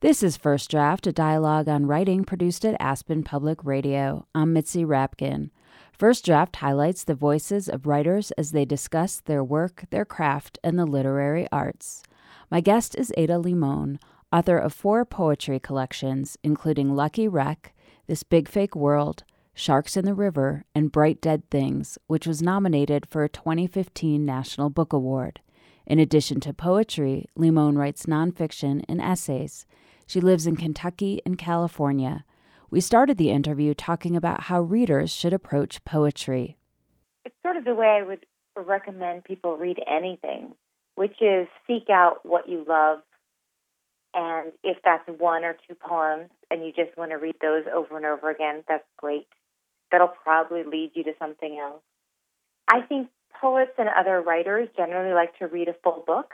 This 0.00 0.22
is 0.22 0.36
First 0.36 0.70
Draft, 0.70 1.08
a 1.08 1.12
dialogue 1.12 1.68
on 1.68 1.86
writing 1.86 2.22
produced 2.22 2.64
at 2.64 2.76
Aspen 2.78 3.24
Public 3.24 3.64
Radio. 3.64 4.28
I'm 4.32 4.52
Mitzi 4.52 4.84
Rapkin. 4.84 5.50
First 5.92 6.24
Draft 6.24 6.54
highlights 6.54 7.02
the 7.02 7.16
voices 7.16 7.68
of 7.68 7.84
writers 7.84 8.30
as 8.38 8.52
they 8.52 8.64
discuss 8.64 9.18
their 9.18 9.42
work, 9.42 9.86
their 9.90 10.04
craft, 10.04 10.56
and 10.62 10.78
the 10.78 10.86
literary 10.86 11.48
arts. 11.50 12.04
My 12.48 12.60
guest 12.60 12.94
is 12.94 13.12
Ada 13.16 13.38
Limón, 13.40 13.98
author 14.32 14.56
of 14.56 14.72
four 14.72 15.04
poetry 15.04 15.58
collections, 15.58 16.38
including 16.44 16.94
Lucky 16.94 17.26
Wreck, 17.26 17.74
This 18.06 18.22
Big 18.22 18.48
Fake 18.48 18.76
World, 18.76 19.24
Sharks 19.52 19.96
in 19.96 20.04
the 20.04 20.14
River, 20.14 20.64
and 20.76 20.92
Bright 20.92 21.20
Dead 21.20 21.42
Things, 21.50 21.98
which 22.06 22.24
was 22.24 22.40
nominated 22.40 23.04
for 23.04 23.24
a 23.24 23.28
2015 23.28 24.24
National 24.24 24.70
Book 24.70 24.92
Award. 24.92 25.40
In 25.88 25.98
addition 25.98 26.38
to 26.40 26.54
poetry, 26.54 27.26
Limón 27.36 27.76
writes 27.76 28.06
nonfiction 28.06 28.84
and 28.88 29.00
essays. 29.00 29.66
She 30.08 30.22
lives 30.22 30.46
in 30.46 30.56
Kentucky 30.56 31.20
and 31.26 31.36
California. 31.36 32.24
We 32.70 32.80
started 32.80 33.18
the 33.18 33.28
interview 33.28 33.74
talking 33.74 34.16
about 34.16 34.44
how 34.44 34.62
readers 34.62 35.10
should 35.10 35.34
approach 35.34 35.84
poetry. 35.84 36.56
It's 37.26 37.34
sort 37.42 37.58
of 37.58 37.66
the 37.66 37.74
way 37.74 38.00
I 38.00 38.02
would 38.02 38.24
recommend 38.56 39.24
people 39.24 39.58
read 39.58 39.76
anything, 39.86 40.54
which 40.94 41.20
is 41.20 41.46
seek 41.66 41.90
out 41.90 42.20
what 42.24 42.48
you 42.48 42.64
love. 42.66 43.00
And 44.14 44.52
if 44.64 44.78
that's 44.82 45.06
one 45.18 45.44
or 45.44 45.58
two 45.68 45.74
poems 45.74 46.30
and 46.50 46.64
you 46.64 46.72
just 46.72 46.96
want 46.96 47.10
to 47.10 47.18
read 47.18 47.36
those 47.42 47.64
over 47.70 47.98
and 47.98 48.06
over 48.06 48.30
again, 48.30 48.64
that's 48.66 48.88
great. 48.96 49.28
That'll 49.92 50.08
probably 50.08 50.64
lead 50.64 50.92
you 50.94 51.04
to 51.04 51.12
something 51.18 51.58
else. 51.62 51.82
I 52.66 52.80
think 52.80 53.08
poets 53.38 53.72
and 53.76 53.90
other 53.90 54.22
writers 54.22 54.70
generally 54.74 55.12
like 55.12 55.38
to 55.40 55.48
read 55.48 55.68
a 55.68 55.76
full 55.84 56.02
book, 56.06 56.32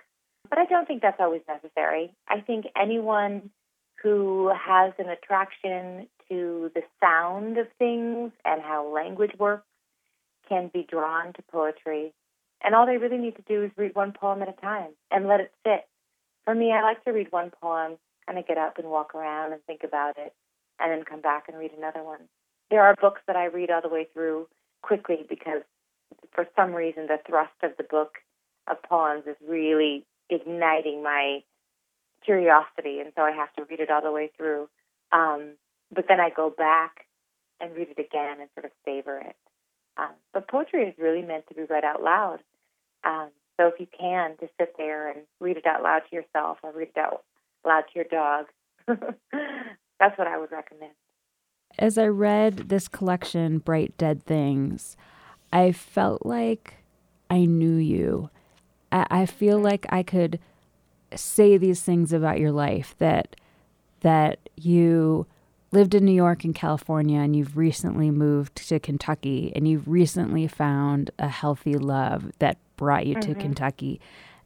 but 0.49 0.61
I 0.61 0.65
don't 0.67 0.87
think 0.87 1.03
that's 1.03 1.19
always 1.19 1.43
necessary. 1.49 2.15
I 2.29 2.41
think 2.41 2.67
anyone 2.81 3.51
who 4.05 4.53
has 4.55 4.93
an 4.99 5.09
attraction 5.09 6.07
to 6.29 6.71
the 6.75 6.83
sound 7.01 7.57
of 7.57 7.67
things 7.79 8.33
and 8.45 8.61
how 8.61 8.87
language 8.87 9.33
works 9.39 9.65
can 10.47 10.71
be 10.73 10.87
drawn 10.89 11.33
to 11.33 11.43
poetry. 11.51 12.13
And 12.63 12.75
all 12.75 12.85
they 12.85 12.99
really 12.99 13.17
need 13.17 13.37
to 13.37 13.43
do 13.49 13.65
is 13.65 13.71
read 13.79 13.95
one 13.95 14.13
poem 14.13 14.43
at 14.43 14.49
a 14.49 14.61
time 14.61 14.91
and 15.11 15.27
let 15.27 15.41
it 15.41 15.53
sit. 15.67 15.89
For 16.45 16.55
me, 16.55 16.71
I 16.71 16.83
like 16.83 17.03
to 17.05 17.13
read 17.13 17.33
one 17.33 17.51
poem, 17.63 17.97
kind 18.27 18.39
of 18.39 18.47
get 18.47 18.59
up 18.59 18.79
and 18.79 18.89
walk 18.89 19.15
around 19.15 19.53
and 19.55 19.65
think 19.65 19.81
about 19.85 20.19
it, 20.19 20.35
and 20.79 20.93
then 20.93 21.05
come 21.05 21.23
back 21.23 21.45
and 21.49 21.59
read 21.59 21.73
another 21.77 22.03
one. 22.03 22.21
There 22.71 22.83
are 22.83 22.95
books 23.01 23.23
that 23.27 23.37
I 23.37 23.47
read 23.47 23.71
all 23.71 23.81
the 23.81 23.89
way 23.89 24.07
through 24.13 24.49
quickly 24.83 25.25
because 25.27 25.63
for 26.35 26.47
some 26.55 26.75
reason, 26.75 27.07
the 27.07 27.21
thrust 27.27 27.55
of 27.63 27.73
the 27.79 27.85
book 27.85 28.17
of 28.67 28.83
poems 28.83 29.25
is 29.27 29.37
really 29.49 30.05
igniting 30.29 31.03
my 31.03 31.43
curiosity, 32.25 33.01
and 33.01 33.13
so 33.17 33.23
I 33.23 33.33
have 33.33 33.53
to 33.55 33.65
read 33.69 33.81
it 33.81 33.91
all 33.91 34.03
the 34.03 34.13
way 34.13 34.31
through. 34.37 34.69
Um, 35.13 35.53
but 35.95 36.07
then 36.09 36.21
I 36.21 36.31
go 36.31 36.51
back 36.51 37.07
and 37.61 37.75
read 37.75 37.89
it 37.97 38.01
again 38.01 38.41
and 38.41 38.49
sort 38.55 38.65
of 38.65 38.73
savor 38.85 39.19
it. 39.19 39.37
Um, 39.97 40.11
but 40.33 40.49
poetry 40.49 40.85
is 40.85 40.95
really 40.99 41.23
meant 41.23 41.47
to 41.49 41.55
be 41.55 41.63
read 41.63 41.85
out 41.85 42.03
loud. 42.03 42.41
Um, 43.05 43.31
so 43.57 43.69
if 43.69 43.75
you 43.79 43.87
can, 43.99 44.37
to 44.39 44.49
sit 44.59 44.75
there 44.77 45.09
and 45.11 45.21
read 45.41 45.57
it 45.57 45.67
out 45.67 45.83
loud 45.83 46.03
to 46.11 46.17
yourself 46.17 46.59
or 46.63 46.73
read 46.73 46.89
it 46.95 46.99
out 46.99 47.23
loud 47.65 47.83
to 47.83 47.95
your 47.95 48.05
dog, 48.05 48.47
that's 48.89 50.19
what 50.19 50.27
I 50.27 50.39
would 50.39 50.51
recommend. 50.51 50.93
As 51.79 51.99
I 51.99 52.07
read 52.07 52.69
this 52.69 52.89
collection, 52.89 53.59
Bright 53.59 53.97
Dead 53.97 54.25
Things, 54.25 54.97
I 55.53 55.73
felt 55.73 56.27
like 56.27 56.75
I 57.31 57.45
knew 57.45 57.77
you. 57.77 58.31
I, 58.91 59.07
I 59.11 59.27
feel 59.27 59.59
like 59.59 59.87
I 59.91 60.03
could 60.03 60.41
say 61.17 61.57
these 61.57 61.83
things 61.83 62.13
about 62.13 62.41
your 62.41 62.53
life 62.53 62.95
that 62.99 63.37
that 64.01 64.39
you 64.57 65.27
lived 65.73 65.95
in 65.95 66.05
New 66.05 66.13
York 66.13 66.45
and 66.45 66.55
California 66.55 67.19
and 67.19 67.35
you've 67.35 67.57
recently 67.57 68.11
moved 68.11 68.55
to 68.69 68.79
Kentucky 68.79 69.53
and 69.57 69.67
you've 69.67 69.89
recently 69.89 70.47
found 70.47 71.11
a 71.19 71.29
healthy 71.29 71.75
love 71.75 72.33
that 72.39 72.59
brought 72.77 73.07
you 73.07 73.17
mm-hmm. 73.17 73.33
to 73.33 73.39
Kentucky 73.39 74.01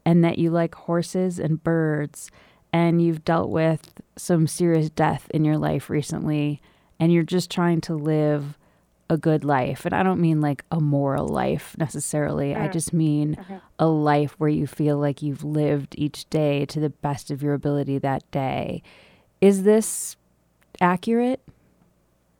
and 0.04 0.25
that 0.25 0.38
you 0.38 0.50
like 0.50 0.75
horses 0.75 1.38
and 1.38 1.62
birds 1.62 2.31
and 2.72 3.03
you've 3.03 3.25
dealt 3.25 3.50
with 3.50 4.00
some 4.16 4.47
serious 4.47 4.91
death 4.91 5.28
in 5.31 5.44
your 5.44 5.59
life 5.59 5.91
recently 5.91 6.60
and 6.98 7.12
you're 7.12 7.22
just 7.22 7.50
trying 7.50 7.81
to 7.81 7.94
live 7.94 8.57
a 9.10 9.16
good 9.16 9.44
life. 9.44 9.84
And 9.84 9.94
I 9.94 10.02
don't 10.02 10.20
mean 10.20 10.41
like 10.41 10.64
a 10.70 10.80
moral 10.80 11.26
life 11.26 11.74
necessarily. 11.78 12.52
Mm. 12.52 12.62
I 12.62 12.69
just 12.69 12.92
mean 12.92 13.36
mm-hmm. 13.36 13.56
a 13.78 13.86
life 13.86 14.34
where 14.38 14.50
you 14.50 14.66
feel 14.66 14.98
like 14.98 15.22
you've 15.22 15.44
lived 15.44 15.94
each 15.96 16.28
day 16.30 16.66
to 16.66 16.80
the 16.80 16.91
best 16.91 17.30
of 17.30 17.42
your 17.42 17.54
ability 17.54 17.98
that 17.98 18.28
day. 18.30 18.82
Is 19.41 19.62
this 19.62 20.16
accurate? 20.80 21.41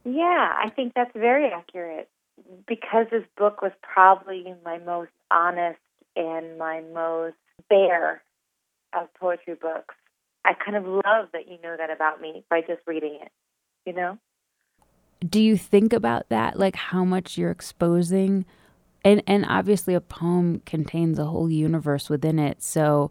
Yeah, 0.05 0.55
I 0.65 0.71
think 0.75 0.93
that's 0.95 1.13
very 1.15 1.51
accurate 1.51 2.09
because 2.67 3.07
this 3.11 3.25
book 3.37 3.63
was 3.63 3.73
probably 3.83 4.55
my 4.65 4.79
most 4.79 5.11
honest 5.31 5.79
and 6.17 6.59
my 6.59 6.83
most 6.95 7.37
bare 7.69 8.23
of 8.95 9.13
poetry 9.15 9.55
books. 9.55 9.95
I 10.45 10.55
kind 10.55 10.77
of 10.77 10.85
love 10.87 11.29
that 11.33 11.49
you 11.49 11.59
know 11.63 11.77
that 11.77 11.91
about 11.91 12.21
me 12.21 12.45
by 12.49 12.61
just 12.61 12.81
reading 12.87 13.19
it, 13.21 13.31
you 13.85 13.93
know? 13.93 14.19
Do 15.27 15.41
you 15.41 15.57
think 15.57 15.93
about 15.93 16.29
that? 16.29 16.59
Like 16.59 16.77
how 16.77 17.05
much 17.05 17.37
you're 17.37 17.51
exposing? 17.51 18.45
And 19.05 19.23
and 19.27 19.45
obviously 19.47 19.95
a 19.95 20.01
poem 20.01 20.63
contains 20.67 21.19
a 21.19 21.27
whole 21.27 21.51
universe 21.51 22.09
within 22.09 22.39
it. 22.39 22.63
So 22.63 23.11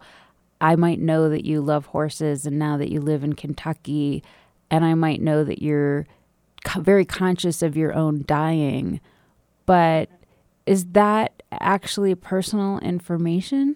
i 0.59 0.75
might 0.75 0.99
know 0.99 1.29
that 1.29 1.45
you 1.45 1.61
love 1.61 1.85
horses 1.87 2.45
and 2.45 2.57
now 2.57 2.77
that 2.77 2.91
you 2.91 2.99
live 2.99 3.23
in 3.23 3.33
kentucky 3.33 4.23
and 4.71 4.83
i 4.83 4.95
might 4.95 5.21
know 5.21 5.43
that 5.43 5.61
you're 5.61 6.07
very 6.77 7.05
conscious 7.05 7.61
of 7.61 7.77
your 7.77 7.93
own 7.93 8.23
dying. 8.27 8.99
But 9.65 10.09
is 10.65 10.85
that 10.87 11.43
actually 11.51 12.15
personal 12.15 12.79
information? 12.79 13.75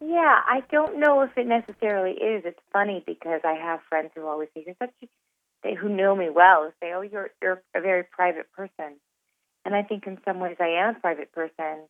Yeah 0.00 0.40
i 0.48 0.62
don't 0.70 0.98
know 0.98 1.22
if 1.22 1.36
it 1.36 1.46
necessarily 1.46 2.12
is. 2.12 2.44
It's 2.44 2.60
funny 2.72 3.02
because 3.06 3.40
i 3.44 3.54
have 3.54 3.80
friends 3.88 4.10
who 4.14 4.26
always 4.26 4.48
say 4.54 4.64
you're 4.66 4.76
such 4.78 4.90
a 5.02 5.06
they 5.66 5.74
who 5.74 5.88
know 5.88 6.14
me 6.14 6.30
well 6.30 6.72
say, 6.80 6.92
"Oh, 6.92 7.00
you're 7.00 7.30
you're 7.42 7.60
a 7.74 7.80
very 7.80 8.04
private 8.04 8.50
person," 8.52 9.00
and 9.64 9.74
I 9.74 9.82
think 9.82 10.06
in 10.06 10.18
some 10.24 10.38
ways 10.38 10.56
I 10.60 10.68
am 10.68 10.94
a 10.94 11.00
private 11.00 11.32
person. 11.32 11.88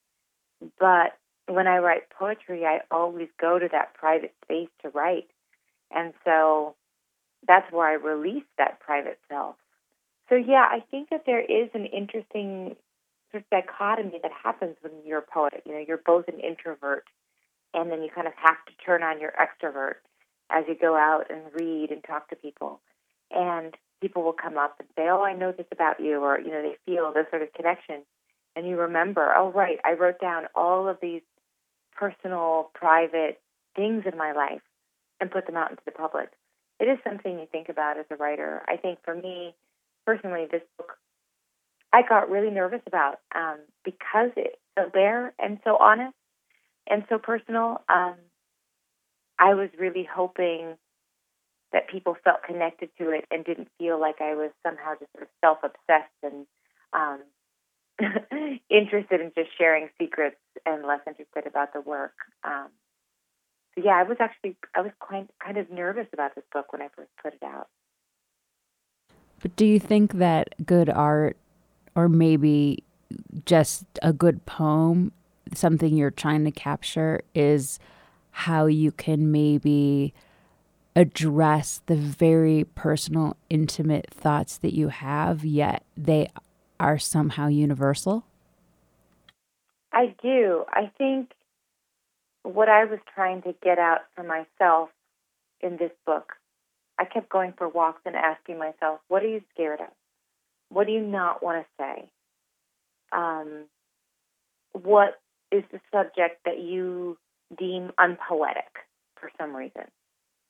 But 0.80 1.18
when 1.46 1.66
I 1.66 1.78
write 1.78 2.08
poetry, 2.08 2.64
I 2.64 2.80
always 2.90 3.28
go 3.38 3.58
to 3.58 3.68
that 3.72 3.92
private 3.92 4.34
space 4.44 4.70
to 4.80 4.88
write, 4.88 5.28
and 5.90 6.14
so 6.24 6.74
that's 7.46 7.70
where 7.70 7.86
I 7.86 7.92
release 7.92 8.46
that 8.56 8.80
private 8.80 9.18
self. 9.28 9.56
So 10.30 10.36
yeah, 10.36 10.66
I 10.70 10.80
think 10.90 11.10
that 11.10 11.24
there 11.26 11.42
is 11.42 11.68
an 11.74 11.84
interesting 11.84 12.76
sort 13.30 13.42
of 13.42 13.50
dichotomy 13.50 14.20
that 14.22 14.32
happens 14.32 14.76
when 14.80 14.92
you're 15.04 15.18
a 15.18 15.22
poet. 15.22 15.62
You 15.66 15.72
know, 15.72 15.84
you're 15.86 15.98
both 15.98 16.28
an 16.28 16.40
introvert, 16.40 17.04
and 17.74 17.90
then 17.90 18.02
you 18.02 18.08
kind 18.08 18.26
of 18.26 18.32
have 18.36 18.64
to 18.68 18.72
turn 18.82 19.02
on 19.02 19.20
your 19.20 19.32
extrovert 19.32 19.96
as 20.48 20.64
you 20.66 20.76
go 20.80 20.96
out 20.96 21.30
and 21.30 21.42
read 21.52 21.90
and 21.90 22.02
talk 22.02 22.30
to 22.30 22.36
people 22.36 22.80
and 23.30 23.74
people 24.00 24.22
will 24.22 24.32
come 24.32 24.58
up 24.58 24.76
and 24.78 24.88
say, 24.96 25.08
"Oh, 25.08 25.22
I 25.22 25.34
know 25.34 25.52
this 25.52 25.66
about 25.72 26.00
you," 26.00 26.20
or 26.22 26.38
you 26.38 26.50
know, 26.50 26.62
they 26.62 26.76
feel 26.86 27.12
this 27.12 27.26
sort 27.30 27.42
of 27.42 27.52
connection, 27.52 28.02
and 28.54 28.66
you 28.66 28.78
remember, 28.78 29.34
"Oh, 29.36 29.50
right, 29.52 29.80
I 29.84 29.92
wrote 29.92 30.20
down 30.20 30.48
all 30.54 30.88
of 30.88 30.98
these 31.00 31.22
personal, 31.92 32.70
private 32.74 33.40
things 33.74 34.04
in 34.10 34.16
my 34.18 34.32
life 34.32 34.62
and 35.20 35.30
put 35.30 35.46
them 35.46 35.56
out 35.56 35.70
into 35.70 35.82
the 35.84 35.92
public." 35.92 36.30
It 36.78 36.88
is 36.88 36.98
something 37.04 37.38
you 37.38 37.46
think 37.46 37.68
about 37.68 37.98
as 37.98 38.06
a 38.10 38.16
writer. 38.16 38.62
I 38.68 38.76
think 38.76 39.02
for 39.02 39.14
me 39.14 39.54
personally, 40.04 40.46
this 40.50 40.62
book 40.76 40.98
I 41.92 42.02
got 42.02 42.30
really 42.30 42.50
nervous 42.50 42.82
about 42.86 43.20
um, 43.34 43.58
because 43.84 44.30
it's 44.36 44.56
so 44.78 44.90
bare 44.92 45.32
and 45.38 45.58
so 45.64 45.78
honest 45.78 46.14
and 46.86 47.04
so 47.08 47.18
personal. 47.18 47.82
Um, 47.88 48.16
I 49.38 49.54
was 49.54 49.70
really 49.78 50.04
hoping 50.10 50.76
that 51.72 51.88
people 51.88 52.16
felt 52.24 52.42
connected 52.42 52.90
to 52.98 53.10
it 53.10 53.24
and 53.30 53.44
didn't 53.44 53.68
feel 53.78 54.00
like 54.00 54.20
I 54.20 54.34
was 54.34 54.50
somehow 54.64 54.94
just 54.98 55.12
sort 55.12 55.24
of 55.24 55.28
self 55.40 55.58
obsessed 55.62 56.12
and 56.22 56.46
um, 56.92 57.20
interested 58.70 59.20
in 59.20 59.32
just 59.36 59.50
sharing 59.58 59.88
secrets 60.00 60.36
and 60.64 60.84
less 60.84 61.00
interested 61.06 61.46
about 61.46 61.72
the 61.72 61.80
work. 61.80 62.14
Um, 62.44 62.68
so 63.74 63.84
yeah, 63.84 63.96
I 63.96 64.04
was 64.04 64.16
actually 64.20 64.56
I 64.74 64.80
was 64.80 64.92
quite 64.98 65.28
kind 65.44 65.58
of 65.58 65.70
nervous 65.70 66.06
about 66.12 66.34
this 66.34 66.44
book 66.52 66.72
when 66.72 66.82
I 66.82 66.88
first 66.96 67.10
put 67.22 67.34
it 67.34 67.42
out. 67.42 67.68
But 69.40 69.54
do 69.56 69.66
you 69.66 69.78
think 69.78 70.14
that 70.14 70.54
good 70.64 70.88
art, 70.88 71.36
or 71.94 72.08
maybe 72.08 72.82
just 73.44 73.84
a 74.02 74.12
good 74.12 74.46
poem, 74.46 75.12
something 75.54 75.94
you're 75.94 76.10
trying 76.10 76.44
to 76.44 76.50
capture, 76.50 77.20
is 77.34 77.78
how 78.30 78.66
you 78.66 78.92
can 78.92 79.30
maybe 79.30 80.14
address 80.96 81.82
the 81.86 81.94
very 81.94 82.64
personal, 82.74 83.36
intimate 83.48 84.08
thoughts 84.10 84.58
that 84.58 84.74
you 84.74 84.88
have, 84.88 85.44
yet 85.44 85.84
they 85.96 86.28
are 86.80 86.98
somehow 86.98 87.46
universal? 87.46 88.24
I 89.92 90.14
do. 90.20 90.64
I 90.68 90.90
think 90.98 91.30
what 92.42 92.68
I 92.68 92.84
was 92.84 92.98
trying 93.14 93.42
to 93.42 93.54
get 93.62 93.78
out 93.78 94.00
for 94.16 94.24
myself 94.24 94.90
in 95.60 95.76
this 95.76 95.92
book 96.04 96.32
I 96.98 97.04
kept 97.04 97.28
going 97.28 97.52
for 97.56 97.68
walks 97.68 98.00
and 98.06 98.16
asking 98.16 98.58
myself, 98.58 99.00
what 99.08 99.22
are 99.22 99.28
you 99.28 99.42
scared 99.52 99.80
of? 99.80 99.88
What 100.70 100.86
do 100.86 100.92
you 100.92 101.02
not 101.02 101.42
want 101.42 101.64
to 101.64 101.82
say? 101.82 102.10
Um, 103.12 103.64
what 104.72 105.20
is 105.52 105.62
the 105.70 105.80
subject 105.92 106.40
that 106.44 106.58
you 106.58 107.18
deem 107.56 107.92
unpoetic 107.98 108.86
for 109.20 109.30
some 109.38 109.54
reason? 109.54 109.84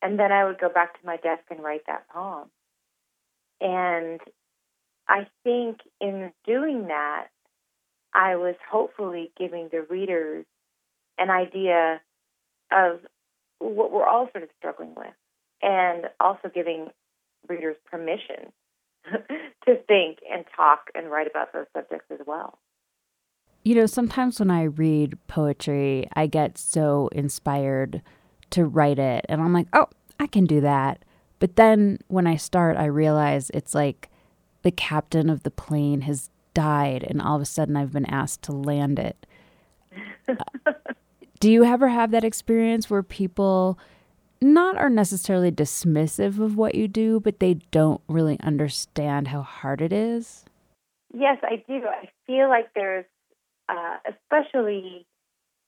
And 0.02 0.18
then 0.18 0.32
I 0.32 0.44
would 0.44 0.58
go 0.58 0.68
back 0.68 1.00
to 1.00 1.06
my 1.06 1.16
desk 1.16 1.42
and 1.50 1.62
write 1.62 1.82
that 1.86 2.08
poem. 2.08 2.50
And 3.60 4.20
I 5.08 5.26
think 5.44 5.78
in 6.00 6.32
doing 6.46 6.88
that, 6.88 7.28
I 8.14 8.36
was 8.36 8.54
hopefully 8.70 9.30
giving 9.38 9.68
the 9.70 9.82
readers 9.82 10.44
an 11.18 11.30
idea 11.30 12.00
of 12.70 13.00
what 13.58 13.90
we're 13.92 14.06
all 14.06 14.28
sort 14.32 14.44
of 14.44 14.50
struggling 14.58 14.94
with, 14.96 15.14
and 15.62 16.06
also 16.20 16.50
giving 16.52 16.88
readers 17.48 17.76
permission 17.90 18.52
to 19.66 19.76
think 19.86 20.18
and 20.30 20.44
talk 20.54 20.90
and 20.94 21.10
write 21.10 21.26
about 21.26 21.52
those 21.52 21.66
subjects 21.74 22.06
as 22.10 22.20
well. 22.26 22.58
You 23.64 23.74
know, 23.74 23.86
sometimes 23.86 24.38
when 24.38 24.50
I 24.50 24.64
read 24.64 25.18
poetry, 25.26 26.08
I 26.14 26.26
get 26.26 26.56
so 26.56 27.08
inspired 27.12 28.02
to 28.50 28.64
write 28.64 28.98
it, 28.98 29.26
and 29.28 29.40
I'm 29.40 29.52
like, 29.52 29.68
oh, 29.72 29.86
I 30.18 30.26
can 30.26 30.44
do 30.44 30.60
that. 30.60 31.04
But 31.38 31.56
then 31.56 31.98
when 32.08 32.26
I 32.26 32.36
start, 32.36 32.76
I 32.76 32.86
realize 32.86 33.50
it's 33.50 33.74
like 33.74 34.08
the 34.62 34.70
captain 34.70 35.28
of 35.28 35.42
the 35.42 35.50
plane 35.50 36.02
has 36.02 36.30
died, 36.54 37.04
and 37.04 37.20
all 37.20 37.36
of 37.36 37.42
a 37.42 37.46
sudden 37.46 37.76
I've 37.76 37.92
been 37.92 38.06
asked 38.06 38.42
to 38.42 38.52
land 38.52 38.98
it. 38.98 39.26
do 41.40 41.50
you 41.50 41.64
ever 41.64 41.88
have 41.88 42.10
that 42.10 42.24
experience 42.24 42.88
where 42.88 43.02
people 43.02 43.78
not 44.40 44.76
are 44.76 44.90
necessarily 44.90 45.50
dismissive 45.50 46.38
of 46.40 46.56
what 46.56 46.74
you 46.74 46.88
do, 46.88 47.20
but 47.20 47.40
they 47.40 47.54
don't 47.70 48.00
really 48.08 48.38
understand 48.40 49.28
how 49.28 49.42
hard 49.42 49.80
it 49.80 49.92
is? 49.92 50.44
Yes, 51.12 51.38
I 51.42 51.62
do. 51.68 51.82
I 51.86 52.08
feel 52.26 52.48
like 52.48 52.68
there's, 52.74 53.06
uh, 53.68 53.96
especially 54.08 55.06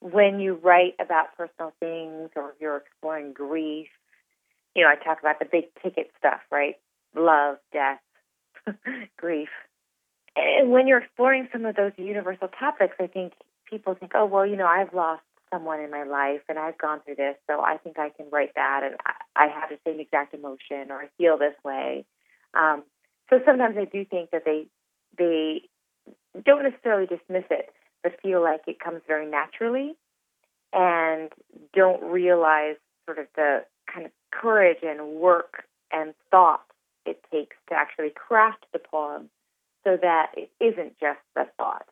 when 0.01 0.39
you 0.39 0.55
write 0.55 0.95
about 0.99 1.35
personal 1.35 1.73
things 1.79 2.29
or 2.35 2.55
you're 2.59 2.77
exploring 2.77 3.33
grief. 3.33 3.87
You 4.75 4.83
know, 4.83 4.89
I 4.89 4.95
talk 4.95 5.19
about 5.19 5.39
the 5.39 5.45
big 5.45 5.65
ticket 5.83 6.11
stuff, 6.17 6.39
right? 6.51 6.75
Love, 7.15 7.57
death, 7.73 7.99
grief. 9.17 9.49
And 10.35 10.71
when 10.71 10.87
you're 10.87 10.99
exploring 10.99 11.49
some 11.51 11.65
of 11.65 11.75
those 11.75 11.91
universal 11.97 12.47
topics, 12.47 12.95
I 12.99 13.07
think 13.07 13.33
people 13.69 13.95
think, 13.95 14.11
oh, 14.15 14.25
well, 14.25 14.45
you 14.45 14.55
know, 14.55 14.67
I've 14.67 14.93
lost 14.93 15.23
someone 15.51 15.79
in 15.79 15.91
my 15.91 16.03
life 16.03 16.41
and 16.47 16.59
I've 16.59 16.77
gone 16.77 17.01
through 17.03 17.15
this, 17.15 17.35
so 17.47 17.61
I 17.61 17.77
think 17.77 17.97
I 17.97 18.09
can 18.09 18.27
write 18.31 18.53
that 18.55 18.81
and 18.83 18.95
I, 19.35 19.47
have 19.47 19.69
the 19.69 19.79
same 19.85 19.99
exact 19.99 20.33
emotion 20.33 20.91
or 20.91 21.01
I 21.01 21.09
feel 21.17 21.37
this 21.37 21.55
way. 21.63 22.05
Um, 22.53 22.83
so 23.29 23.39
sometimes 23.45 23.75
I 23.77 23.85
do 23.85 24.05
think 24.05 24.31
that 24.31 24.43
they 24.45 24.67
they 25.17 25.63
don't 26.45 26.63
necessarily 26.63 27.07
dismiss 27.07 27.45
it, 27.49 27.69
but 28.03 28.19
feel 28.21 28.41
like 28.41 28.61
it 28.67 28.79
comes 28.79 29.01
very 29.07 29.25
naturally 29.25 29.95
and 30.73 31.29
don't 31.73 32.03
realize 32.03 32.75
sort 33.05 33.19
of 33.19 33.27
the 33.35 33.65
kind 33.91 34.05
of 34.05 34.11
courage 34.31 34.79
and 34.83 35.15
work 35.15 35.63
and 35.91 36.13
thought 36.29 36.63
it 37.05 37.23
takes 37.31 37.55
to 37.69 37.75
actually 37.75 38.11
craft 38.11 38.65
the 38.73 38.79
poem 38.79 39.29
so 39.83 39.97
that 40.01 40.31
it 40.35 40.51
isn't 40.59 40.99
just 40.99 41.19
a 41.35 41.45
thought, 41.57 41.87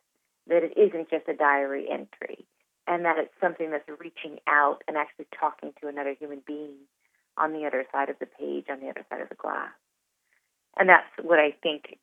that 0.46 0.62
it 0.62 0.76
isn't 0.76 1.10
just 1.10 1.26
a 1.28 1.34
diary 1.34 1.86
entry, 1.90 2.46
and 2.86 3.04
that 3.04 3.18
it's 3.18 3.34
something 3.40 3.70
that's 3.70 3.88
reaching 4.00 4.38
out 4.46 4.82
and 4.86 4.96
actually 4.96 5.26
talking 5.38 5.72
to 5.80 5.88
another 5.88 6.14
human 6.18 6.40
being 6.46 6.74
on 7.36 7.52
the 7.52 7.66
other 7.66 7.84
side 7.92 8.10
of 8.10 8.18
the 8.20 8.26
page, 8.26 8.66
on 8.70 8.80
the 8.80 8.88
other 8.88 9.04
side 9.10 9.20
of 9.20 9.28
the 9.28 9.34
glass. 9.34 9.70
And 10.78 10.88
that's 10.88 11.08
what 11.20 11.38
I 11.38 11.54
think 11.62 11.98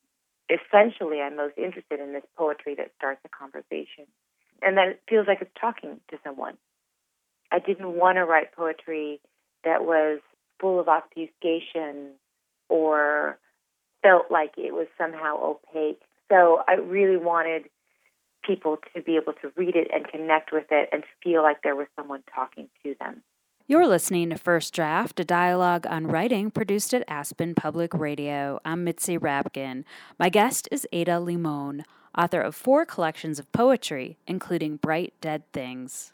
essentially 0.49 1.21
I'm 1.21 1.35
most 1.35 1.57
interested 1.57 1.99
in 1.99 2.13
this 2.13 2.23
poetry 2.37 2.75
that 2.75 2.91
starts 2.97 3.21
a 3.25 3.29
conversation. 3.29 4.05
And 4.61 4.77
that 4.77 4.99
feels 5.09 5.27
like 5.27 5.41
it's 5.41 5.51
talking 5.59 5.99
to 6.09 6.17
someone. 6.23 6.57
I 7.51 7.59
didn't 7.59 7.93
want 7.93 8.17
to 8.17 8.25
write 8.25 8.55
poetry 8.55 9.19
that 9.63 9.83
was 9.83 10.19
full 10.59 10.79
of 10.79 10.87
obfuscation 10.87 12.11
or 12.69 13.37
felt 14.01 14.31
like 14.31 14.53
it 14.57 14.73
was 14.73 14.87
somehow 14.97 15.37
opaque. 15.41 16.01
So 16.31 16.61
I 16.67 16.75
really 16.75 17.17
wanted 17.17 17.65
people 18.43 18.77
to 18.95 19.01
be 19.01 19.17
able 19.17 19.33
to 19.41 19.51
read 19.55 19.75
it 19.75 19.87
and 19.93 20.07
connect 20.07 20.51
with 20.51 20.65
it 20.71 20.89
and 20.91 21.03
feel 21.23 21.41
like 21.41 21.61
there 21.63 21.75
was 21.75 21.87
someone 21.95 22.23
talking 22.33 22.69
to 22.83 22.95
them. 22.99 23.23
You're 23.67 23.87
listening 23.87 24.29
to 24.29 24.37
First 24.37 24.75
Draft, 24.75 25.19
a 25.19 25.25
dialogue 25.25 25.87
on 25.89 26.05
writing 26.05 26.51
produced 26.51 26.93
at 26.93 27.03
Aspen 27.07 27.55
Public 27.55 27.95
Radio. 27.95 28.59
I'm 28.63 28.83
Mitzi 28.83 29.17
Rapkin. 29.17 29.85
My 30.19 30.29
guest 30.29 30.69
is 30.71 30.87
Ada 30.91 31.13
Limón, 31.13 31.83
author 32.15 32.41
of 32.41 32.53
four 32.53 32.85
collections 32.85 33.39
of 33.39 33.51
poetry, 33.51 34.19
including 34.27 34.77
Bright 34.77 35.15
Dead 35.19 35.51
Things. 35.51 36.13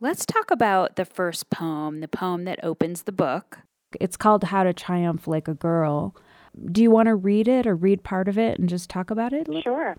Let's 0.00 0.26
talk 0.26 0.50
about 0.50 0.96
the 0.96 1.06
first 1.06 1.48
poem, 1.48 2.00
the 2.00 2.08
poem 2.08 2.44
that 2.44 2.62
opens 2.62 3.04
the 3.04 3.10
book. 3.12 3.60
It's 3.98 4.18
called 4.18 4.44
How 4.44 4.62
to 4.62 4.74
Triumph 4.74 5.26
Like 5.26 5.48
a 5.48 5.54
Girl. 5.54 6.14
Do 6.70 6.82
you 6.82 6.90
want 6.90 7.06
to 7.06 7.14
read 7.14 7.48
it 7.48 7.66
or 7.66 7.74
read 7.74 8.04
part 8.04 8.28
of 8.28 8.36
it 8.36 8.58
and 8.58 8.68
just 8.68 8.90
talk 8.90 9.10
about 9.10 9.32
it? 9.32 9.48
Sure. 9.64 9.96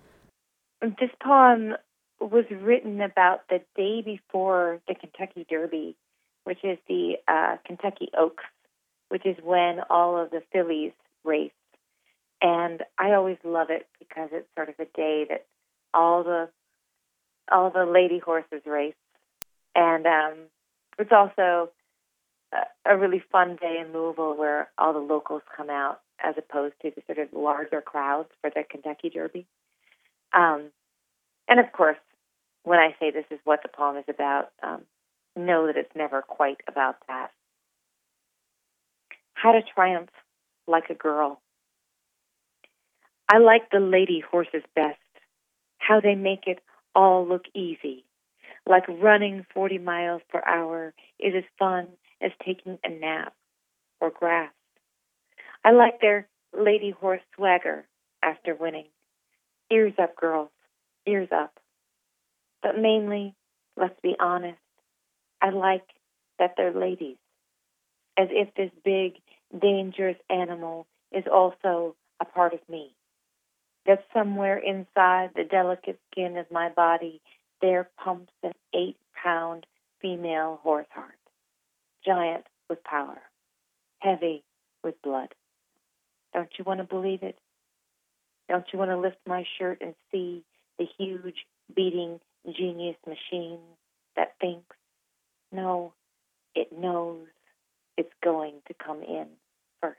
This 0.80 1.10
poem 1.20 1.72
was 2.20 2.44
written 2.52 3.00
about 3.00 3.40
the 3.48 3.58
day 3.74 4.00
before 4.00 4.80
the 4.86 4.94
Kentucky 4.94 5.44
Derby, 5.50 5.96
which 6.44 6.62
is 6.62 6.78
the 6.88 7.14
uh, 7.26 7.56
Kentucky 7.66 8.10
Oaks, 8.16 8.44
which 9.08 9.26
is 9.26 9.36
when 9.42 9.80
all 9.90 10.16
of 10.22 10.30
the 10.30 10.42
fillies 10.52 10.92
race. 11.24 11.50
And 12.40 12.82
I 12.98 13.12
always 13.12 13.38
love 13.44 13.68
it 13.70 13.86
because 13.98 14.28
it's 14.32 14.48
sort 14.54 14.68
of 14.68 14.74
a 14.78 14.84
day 14.96 15.26
that 15.28 15.46
all 15.92 16.22
the 16.22 16.48
all 17.50 17.70
the 17.70 17.84
lady 17.84 18.18
horses 18.18 18.62
race, 18.64 18.94
and 19.74 20.06
um, 20.06 20.34
it's 20.98 21.12
also 21.12 21.70
a, 22.52 22.92
a 22.92 22.96
really 22.96 23.22
fun 23.30 23.56
day 23.60 23.82
in 23.84 23.92
Louisville 23.92 24.36
where 24.36 24.70
all 24.78 24.92
the 24.92 24.98
locals 24.98 25.42
come 25.54 25.68
out 25.68 26.00
as 26.22 26.34
opposed 26.38 26.74
to 26.82 26.90
the 26.90 27.02
sort 27.06 27.18
of 27.18 27.32
larger 27.32 27.80
crowds 27.80 28.28
for 28.40 28.50
the 28.50 28.62
Kentucky 28.68 29.10
Derby. 29.10 29.46
Um, 30.32 30.70
and 31.48 31.60
of 31.60 31.70
course, 31.72 31.98
when 32.62 32.78
I 32.78 32.94
say 32.98 33.10
this 33.10 33.26
is 33.30 33.38
what 33.44 33.60
the 33.62 33.68
poem 33.68 33.96
is 33.96 34.04
about, 34.08 34.50
um, 34.62 34.82
know 35.36 35.66
that 35.66 35.76
it's 35.76 35.94
never 35.94 36.22
quite 36.22 36.60
about 36.68 36.96
that. 37.08 37.30
How 39.34 39.52
to 39.52 39.60
triumph 39.74 40.10
like 40.66 40.90
a 40.90 40.94
girl. 40.94 41.40
I 43.30 43.38
like 43.38 43.70
the 43.70 43.80
lady 43.80 44.22
horses 44.30 44.62
best, 44.74 44.98
how 45.78 46.00
they 46.00 46.14
make 46.14 46.46
it 46.46 46.60
all 46.94 47.26
look 47.26 47.44
easy. 47.54 48.04
Like 48.66 48.88
running 48.88 49.44
40 49.52 49.78
miles 49.78 50.22
per 50.30 50.42
hour 50.46 50.94
is 51.18 51.34
as 51.36 51.44
fun 51.58 51.88
as 52.20 52.30
taking 52.44 52.78
a 52.84 52.88
nap 52.88 53.34
or 54.00 54.10
grass. 54.10 54.52
I 55.64 55.72
like 55.72 56.00
their 56.00 56.28
lady 56.56 56.90
horse 56.90 57.22
swagger 57.34 57.86
after 58.22 58.54
winning. 58.54 58.86
Ears 59.70 59.94
up, 59.98 60.16
girls 60.16 60.50
ears 61.06 61.28
up. 61.32 61.52
But 62.62 62.78
mainly, 62.78 63.34
let's 63.76 63.98
be 64.02 64.16
honest, 64.18 64.58
I 65.44 65.50
like 65.50 65.86
that 66.38 66.54
they're 66.56 66.72
ladies, 66.72 67.18
as 68.16 68.28
if 68.30 68.54
this 68.54 68.70
big, 68.82 69.16
dangerous 69.60 70.16
animal 70.30 70.86
is 71.12 71.24
also 71.30 71.96
a 72.18 72.24
part 72.24 72.54
of 72.54 72.60
me. 72.66 72.94
That 73.84 74.06
somewhere 74.14 74.56
inside 74.56 75.32
the 75.36 75.44
delicate 75.44 76.00
skin 76.10 76.38
of 76.38 76.50
my 76.50 76.70
body 76.70 77.20
there 77.60 77.90
pumps 78.02 78.32
an 78.42 78.52
eight 78.74 78.96
pound 79.22 79.66
female 80.00 80.60
horse 80.62 80.86
heart, 80.90 81.18
giant 82.06 82.46
with 82.70 82.82
power, 82.82 83.20
heavy 83.98 84.44
with 84.82 84.94
blood. 85.02 85.34
Don't 86.32 86.48
you 86.58 86.64
want 86.64 86.80
to 86.80 86.84
believe 86.84 87.22
it? 87.22 87.38
Don't 88.48 88.64
you 88.72 88.78
want 88.78 88.90
to 88.90 88.98
lift 88.98 89.18
my 89.26 89.44
shirt 89.58 89.82
and 89.82 89.94
see 90.10 90.42
the 90.78 90.86
huge 90.98 91.44
beating 91.76 92.18
genius 92.46 92.96
machine 93.06 93.58
that 94.16 94.36
thinks, 94.40 94.76
no, 95.54 95.92
it 96.54 96.68
knows 96.76 97.26
it's 97.96 98.12
going 98.22 98.54
to 98.66 98.74
come 98.74 99.02
in 99.02 99.26
first. 99.80 99.98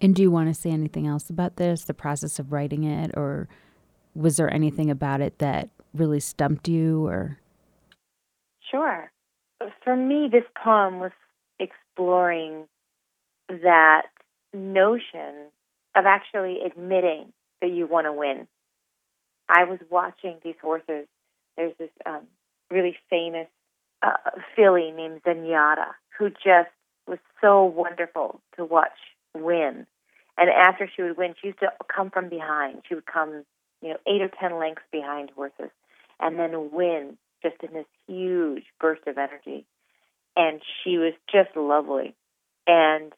And 0.00 0.14
do 0.14 0.22
you 0.22 0.30
want 0.30 0.48
to 0.48 0.54
say 0.54 0.70
anything 0.70 1.06
else 1.06 1.30
about 1.30 1.56
this, 1.56 1.84
the 1.84 1.94
process 1.94 2.38
of 2.38 2.52
writing 2.52 2.84
it, 2.84 3.12
or 3.16 3.48
was 4.14 4.36
there 4.36 4.52
anything 4.52 4.90
about 4.90 5.20
it 5.20 5.38
that 5.38 5.70
really 5.94 6.20
stumped 6.20 6.68
you 6.68 7.06
or 7.06 7.38
Sure. 8.70 9.10
For 9.84 9.96
me 9.96 10.28
this 10.30 10.44
poem 10.62 11.00
was 11.00 11.12
exploring 11.58 12.66
that 13.48 14.02
notion 14.52 15.50
of 15.94 16.04
actually 16.04 16.58
admitting 16.66 17.32
that 17.62 17.70
you 17.70 17.86
want 17.86 18.06
to 18.06 18.12
win 18.12 18.46
I 19.48 19.64
was 19.64 19.78
watching 19.90 20.38
these 20.42 20.56
horses. 20.60 21.06
There's 21.56 21.76
this 21.78 21.90
um, 22.04 22.26
really 22.70 22.96
famous 23.10 23.48
uh, 24.02 24.30
filly 24.54 24.90
named 24.90 25.22
Zenyatta 25.24 25.92
who 26.18 26.30
just 26.30 26.70
was 27.06 27.18
so 27.40 27.64
wonderful 27.64 28.40
to 28.56 28.64
watch 28.64 28.98
win. 29.34 29.86
And 30.38 30.50
after 30.50 30.90
she 30.94 31.02
would 31.02 31.16
win, 31.16 31.34
she 31.40 31.48
used 31.48 31.60
to 31.60 31.72
come 31.94 32.10
from 32.10 32.28
behind. 32.28 32.82
She 32.88 32.94
would 32.94 33.06
come, 33.06 33.44
you 33.80 33.90
know, 33.90 33.96
eight 34.06 34.22
or 34.22 34.28
ten 34.28 34.58
lengths 34.58 34.82
behind 34.92 35.30
horses, 35.30 35.70
and 36.20 36.38
then 36.38 36.70
win 36.72 37.16
just 37.42 37.56
in 37.62 37.72
this 37.72 37.86
huge 38.06 38.64
burst 38.80 39.06
of 39.06 39.18
energy. 39.18 39.64
And 40.36 40.60
she 40.82 40.98
was 40.98 41.14
just 41.32 41.56
lovely. 41.56 42.14
And 42.66 43.12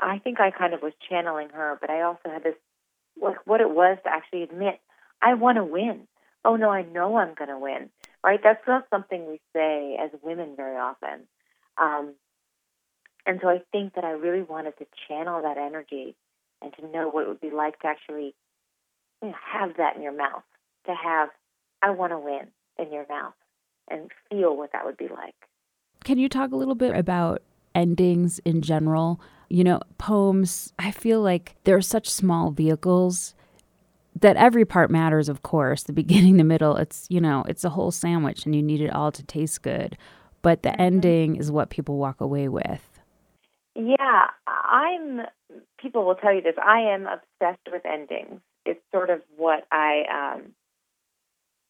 I 0.00 0.18
think 0.18 0.40
I 0.40 0.50
kind 0.50 0.74
of 0.74 0.82
was 0.82 0.92
channeling 1.08 1.48
her, 1.50 1.76
but 1.80 1.90
I 1.90 2.02
also 2.02 2.30
had 2.30 2.44
this 2.44 2.54
like 3.20 3.38
what 3.46 3.60
it 3.60 3.70
was 3.70 3.98
to 4.04 4.10
actually 4.10 4.42
admit 4.42 4.80
I 5.20 5.34
want 5.34 5.56
to 5.56 5.64
win. 5.64 6.06
Oh 6.44 6.56
no, 6.56 6.70
I 6.70 6.82
know 6.82 7.16
I'm 7.16 7.34
going 7.34 7.50
to 7.50 7.58
win. 7.58 7.90
Right? 8.22 8.40
That's 8.42 8.66
not 8.66 8.84
something 8.90 9.26
we 9.26 9.40
say 9.54 9.96
as 9.98 10.10
women 10.22 10.54
very 10.56 10.76
often. 10.76 11.26
Um, 11.78 12.14
and 13.26 13.38
so 13.42 13.48
I 13.48 13.62
think 13.72 13.94
that 13.94 14.04
I 14.04 14.10
really 14.10 14.42
wanted 14.42 14.76
to 14.78 14.86
channel 15.08 15.42
that 15.42 15.56
energy 15.56 16.16
and 16.62 16.72
to 16.74 16.86
know 16.90 17.08
what 17.08 17.24
it 17.24 17.28
would 17.28 17.40
be 17.40 17.50
like 17.50 17.78
to 17.80 17.86
actually 17.86 18.34
you 19.22 19.28
know, 19.28 19.34
have 19.52 19.76
that 19.76 19.96
in 19.96 20.02
your 20.02 20.16
mouth, 20.16 20.42
to 20.86 20.94
have 20.94 21.30
I 21.82 21.90
want 21.90 22.12
to 22.12 22.18
win 22.18 22.48
in 22.78 22.92
your 22.92 23.06
mouth 23.08 23.34
and 23.88 24.10
feel 24.30 24.56
what 24.56 24.72
that 24.72 24.84
would 24.84 24.96
be 24.96 25.08
like. 25.08 25.34
Can 26.04 26.18
you 26.18 26.28
talk 26.28 26.52
a 26.52 26.56
little 26.56 26.74
bit 26.74 26.94
about 26.94 27.42
endings 27.74 28.38
in 28.44 28.62
general? 28.62 29.20
You 29.48 29.64
know, 29.64 29.80
poems, 29.98 30.72
I 30.78 30.90
feel 30.90 31.20
like 31.20 31.56
they're 31.64 31.80
such 31.80 32.08
small 32.08 32.50
vehicles 32.50 33.34
that 34.20 34.36
every 34.36 34.64
part 34.64 34.90
matters, 34.90 35.28
of 35.28 35.42
course. 35.42 35.82
The 35.82 35.92
beginning, 36.02 36.36
the 36.36 36.44
middle, 36.44 36.76
it's, 36.76 37.06
you 37.08 37.20
know, 37.20 37.44
it's 37.48 37.64
a 37.64 37.70
whole 37.70 37.90
sandwich 37.90 38.44
and 38.44 38.54
you 38.54 38.62
need 38.62 38.80
it 38.80 38.92
all 38.92 39.12
to 39.12 39.22
taste 39.22 39.62
good. 39.62 39.96
But 40.42 40.62
the 40.62 40.70
mm-hmm. 40.70 40.80
ending 40.80 41.36
is 41.36 41.50
what 41.50 41.70
people 41.70 41.96
walk 41.96 42.20
away 42.20 42.48
with. 42.48 42.86
Yeah, 43.74 44.26
I'm, 44.46 45.22
people 45.78 46.04
will 46.04 46.16
tell 46.16 46.34
you 46.34 46.42
this, 46.42 46.56
I 46.62 46.92
am 46.92 47.06
obsessed 47.06 47.68
with 47.70 47.86
endings. 47.86 48.40
It's 48.66 48.80
sort 48.92 49.10
of 49.10 49.22
what 49.36 49.66
I, 49.70 50.34
um, 50.36 50.52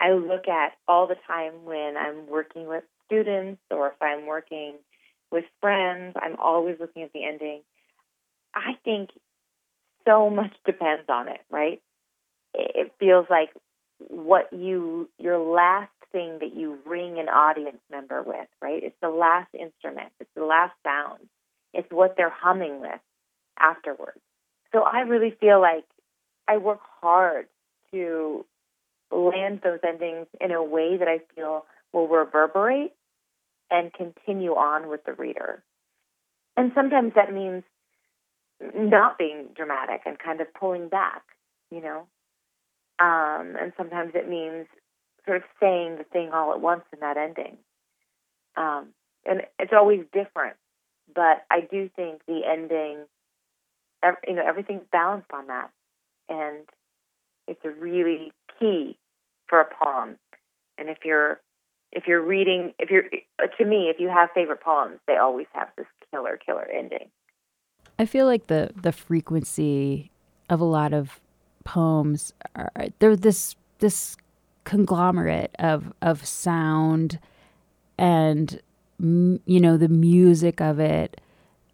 I 0.01 0.13
look 0.13 0.49
at 0.49 0.73
all 0.89 1.07
the 1.07 1.17
time 1.27 1.65
when 1.65 1.97
I'm 1.97 2.27
working 2.27 2.67
with 2.67 2.85
students 3.07 3.61
or 3.71 3.89
if 3.89 4.01
I'm 4.01 4.27
working 4.27 4.77
with 5.31 5.45
friends. 5.61 6.17
I'm 6.21 6.37
always 6.37 6.77
looking 6.81 7.03
at 7.03 7.13
the 7.13 7.25
ending. 7.25 7.61
I 8.55 8.73
think 8.85 9.11
so 10.07 10.31
much 10.31 10.53
depends 10.65 11.05
on 11.09 11.29
it, 11.29 11.41
right? 11.51 11.81
It 12.55 12.93
feels 12.99 13.27
like 13.31 13.51
what 13.99 14.53
you, 14.53 15.09
your 15.19 15.39
last 15.39 15.91
thing 16.13 16.39
that 16.41 16.55
you 16.57 16.79
ring 16.87 17.19
an 17.19 17.29
audience 17.29 17.81
member 17.91 18.23
with, 18.23 18.49
right? 18.61 18.83
It's 18.83 18.97
the 19.01 19.11
last 19.11 19.49
instrument, 19.55 20.13
it's 20.19 20.31
the 20.35 20.45
last 20.45 20.73
sound, 20.85 21.29
it's 21.73 21.91
what 21.91 22.15
they're 22.17 22.31
humming 22.35 22.81
with 22.81 23.01
afterwards. 23.59 24.21
So 24.73 24.81
I 24.81 25.01
really 25.01 25.35
feel 25.41 25.61
like 25.61 25.85
I 26.49 26.57
work 26.57 26.81
hard 27.01 27.47
to 27.93 28.45
land 29.13 29.61
those 29.63 29.81
endings 29.87 30.27
in 30.41 30.53
a 30.53 30.63
way 30.63 30.97
that 30.97 31.09
I 31.09 31.21
feel 31.35 31.65
will 31.93 32.09
reverberate 32.09 32.93
and 33.71 33.93
continue 33.93 34.53
on 34.53 34.89
with 34.89 35.05
the 35.05 35.13
reader. 35.13 35.63
And 36.57 36.73
sometimes 36.75 37.13
that 37.15 37.33
means 37.33 37.63
not 38.75 39.19
being 39.19 39.49
dramatic 39.55 40.03
and 40.07 40.19
kind 40.19 40.41
of 40.41 40.53
pulling 40.53 40.89
back, 40.89 41.23
you 41.71 41.81
know. 41.81 42.07
Um, 43.01 43.57
and 43.59 43.73
sometimes 43.77 44.13
it 44.15 44.29
means 44.29 44.67
sort 45.25 45.39
of 45.39 45.43
saying 45.59 45.97
the 45.97 46.05
thing 46.05 46.31
all 46.33 46.53
at 46.53 46.61
once 46.61 46.83
in 46.93 47.01
that 47.01 47.17
ending. 47.17 47.57
Um, 48.57 48.89
and 49.25 49.43
it's 49.59 49.73
always 49.73 50.01
different, 50.13 50.57
but 51.15 51.45
I 51.51 51.61
do 51.61 51.89
think 51.95 52.23
the 52.27 52.43
ending, 52.47 53.05
you 54.27 54.35
know, 54.35 54.43
everything's 54.47 54.85
balanced 54.91 55.31
on 55.33 55.47
that, 55.47 55.71
and 56.29 56.67
it's 57.47 57.65
a 57.65 57.71
really 57.71 58.33
key 58.59 58.99
for 59.47 59.61
a 59.61 59.67
poem. 59.83 60.17
And 60.79 60.89
if 60.89 60.99
you're 61.05 61.41
if 61.93 62.07
you're 62.07 62.23
reading, 62.23 62.73
if 62.79 62.91
you're 62.91 63.05
to 63.59 63.65
me, 63.65 63.89
if 63.89 63.99
you 63.99 64.09
have 64.09 64.31
favorite 64.35 64.63
poems, 64.63 65.01
they 65.07 65.17
always 65.17 65.47
have 65.53 65.69
this 65.77 65.87
killer, 66.11 66.39
killer 66.45 66.67
ending. 66.73 67.11
I 67.99 68.07
feel 68.07 68.27
like 68.27 68.47
the 68.47 68.71
the 68.75 68.93
frequency 68.93 70.11
of 70.49 70.61
a 70.61 70.65
lot 70.65 70.93
of 70.93 71.21
poems 71.65 72.33
are 72.55 72.71
they're 72.99 73.17
this 73.17 73.57
this 73.79 74.17
conglomerate 74.65 75.55
of 75.59 75.93
of 76.03 76.25
sound 76.25 77.19
and 77.99 78.61
you 78.99 79.61
know 79.61 79.77
the 79.77 79.89
music 79.89 80.61
of 80.61 80.79
it 80.79 81.21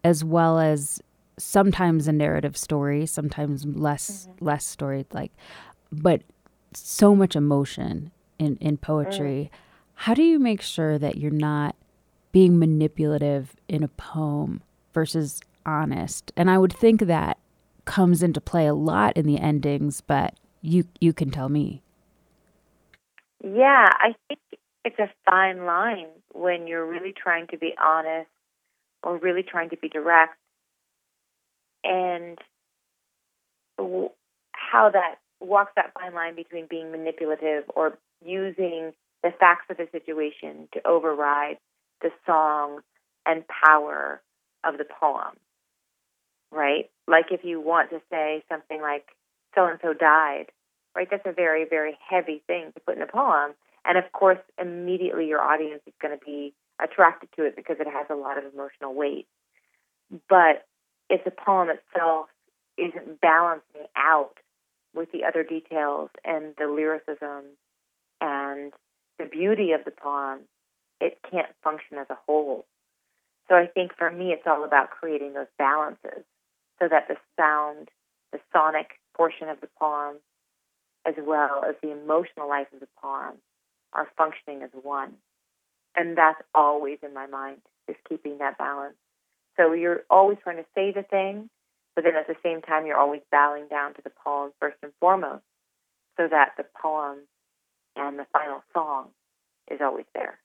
as 0.04 0.22
well 0.22 0.58
as 0.58 1.00
sometimes 1.38 2.06
a 2.06 2.12
narrative 2.12 2.56
story 2.56 3.04
sometimes 3.06 3.64
less 3.64 4.28
mm-hmm. 4.28 4.44
less 4.44 4.64
story 4.64 5.04
like 5.12 5.32
but 5.92 6.22
so 6.72 7.14
much 7.14 7.36
emotion 7.36 8.10
in 8.38 8.56
in 8.60 8.76
poetry 8.76 9.50
mm. 9.52 9.58
how 9.94 10.14
do 10.14 10.22
you 10.22 10.38
make 10.38 10.62
sure 10.62 10.98
that 10.98 11.16
you're 11.16 11.30
not 11.30 11.74
being 12.32 12.58
manipulative 12.58 13.56
in 13.68 13.82
a 13.82 13.88
poem 13.88 14.62
versus 14.94 15.40
honest 15.64 16.32
and 16.36 16.50
i 16.50 16.56
would 16.56 16.72
think 16.72 17.02
that 17.02 17.38
comes 17.86 18.22
into 18.22 18.40
play 18.40 18.66
a 18.66 18.74
lot 18.74 19.16
in 19.16 19.26
the 19.26 19.38
endings 19.38 20.00
but 20.00 20.34
you 20.60 20.84
you 21.00 21.12
can 21.12 21.30
tell 21.30 21.48
me 21.48 21.82
yeah 23.42 23.88
i 24.00 24.14
think 24.28 24.40
it's 24.84 24.98
a 24.98 25.10
fine 25.28 25.64
line 25.64 26.06
when 26.32 26.66
you're 26.66 26.86
really 26.86 27.12
trying 27.12 27.46
to 27.48 27.58
be 27.58 27.74
honest 27.82 28.28
or 29.02 29.16
really 29.18 29.42
trying 29.42 29.70
to 29.70 29.76
be 29.76 29.88
direct 29.88 30.36
and 31.84 32.38
how 34.52 34.90
that 34.90 35.16
walks 35.40 35.72
that 35.76 35.92
fine 35.98 36.14
line 36.14 36.34
between 36.34 36.66
being 36.68 36.90
manipulative 36.90 37.64
or 37.74 37.98
using 38.24 38.92
the 39.22 39.30
facts 39.38 39.66
of 39.70 39.76
the 39.76 39.86
situation 39.92 40.68
to 40.72 40.86
override 40.86 41.56
the 42.02 42.10
song 42.24 42.80
and 43.24 43.44
power 43.48 44.22
of 44.64 44.78
the 44.78 44.84
poem, 44.84 45.34
right? 46.50 46.90
Like 47.08 47.26
if 47.30 47.44
you 47.44 47.60
want 47.60 47.90
to 47.90 48.00
say 48.10 48.44
something 48.48 48.80
like, 48.80 49.06
so 49.54 49.66
and 49.66 49.78
so 49.82 49.92
died, 49.94 50.46
right? 50.94 51.08
That's 51.10 51.26
a 51.26 51.32
very, 51.32 51.64
very 51.68 51.96
heavy 52.08 52.42
thing 52.46 52.72
to 52.74 52.80
put 52.80 52.96
in 52.96 53.02
a 53.02 53.06
poem. 53.06 53.52
And 53.84 53.96
of 53.96 54.10
course, 54.12 54.38
immediately 54.60 55.26
your 55.26 55.40
audience 55.40 55.82
is 55.86 55.94
going 56.02 56.18
to 56.18 56.24
be 56.24 56.52
attracted 56.82 57.28
to 57.36 57.44
it 57.44 57.56
because 57.56 57.76
it 57.80 57.86
has 57.86 58.06
a 58.10 58.14
lot 58.14 58.38
of 58.38 58.52
emotional 58.52 58.94
weight. 58.94 59.26
But 60.28 60.66
if 61.08 61.24
the 61.24 61.30
poem 61.30 61.68
itself 61.70 62.26
isn't 62.76 63.20
balancing 63.20 63.86
out 63.96 64.34
with 64.94 65.12
the 65.12 65.24
other 65.24 65.44
details 65.44 66.10
and 66.24 66.54
the 66.58 66.66
lyricism 66.66 67.44
and 68.20 68.72
the 69.18 69.26
beauty 69.26 69.72
of 69.72 69.84
the 69.84 69.90
poem, 69.90 70.40
it 71.00 71.18
can't 71.30 71.48
function 71.62 71.98
as 71.98 72.06
a 72.10 72.18
whole. 72.26 72.66
So 73.48 73.54
I 73.54 73.66
think 73.66 73.92
for 73.96 74.10
me, 74.10 74.32
it's 74.32 74.46
all 74.46 74.64
about 74.64 74.90
creating 74.90 75.34
those 75.34 75.46
balances 75.58 76.24
so 76.78 76.88
that 76.88 77.08
the 77.08 77.16
sound, 77.36 77.88
the 78.32 78.40
sonic 78.52 79.00
portion 79.16 79.48
of 79.48 79.60
the 79.60 79.68
poem, 79.78 80.16
as 81.06 81.14
well 81.18 81.64
as 81.68 81.74
the 81.82 81.92
emotional 81.92 82.48
life 82.48 82.66
of 82.72 82.80
the 82.80 82.88
poem, 83.00 83.34
are 83.92 84.08
functioning 84.16 84.62
as 84.62 84.70
one. 84.82 85.12
And 85.96 86.16
that's 86.16 86.40
always 86.54 86.98
in 87.02 87.14
my 87.14 87.26
mind, 87.26 87.58
is 87.88 87.96
keeping 88.08 88.38
that 88.38 88.58
balance. 88.58 88.96
So 89.56 89.72
you're 89.72 90.02
always 90.10 90.38
trying 90.42 90.58
to 90.58 90.66
say 90.74 90.92
the 90.92 91.02
thing, 91.02 91.48
but 91.94 92.04
then 92.04 92.14
at 92.14 92.26
the 92.26 92.36
same 92.42 92.60
time, 92.60 92.86
you're 92.86 92.98
always 92.98 93.22
bowing 93.32 93.68
down 93.68 93.94
to 93.94 94.02
the 94.02 94.12
poem 94.22 94.52
first 94.60 94.76
and 94.82 94.92
foremost, 95.00 95.44
so 96.18 96.28
that 96.28 96.52
the 96.58 96.66
poem 96.80 97.20
and 97.96 98.18
the 98.18 98.26
final 98.32 98.62
song 98.74 99.08
is 99.70 99.80
always 99.80 100.04
there. 100.14 100.38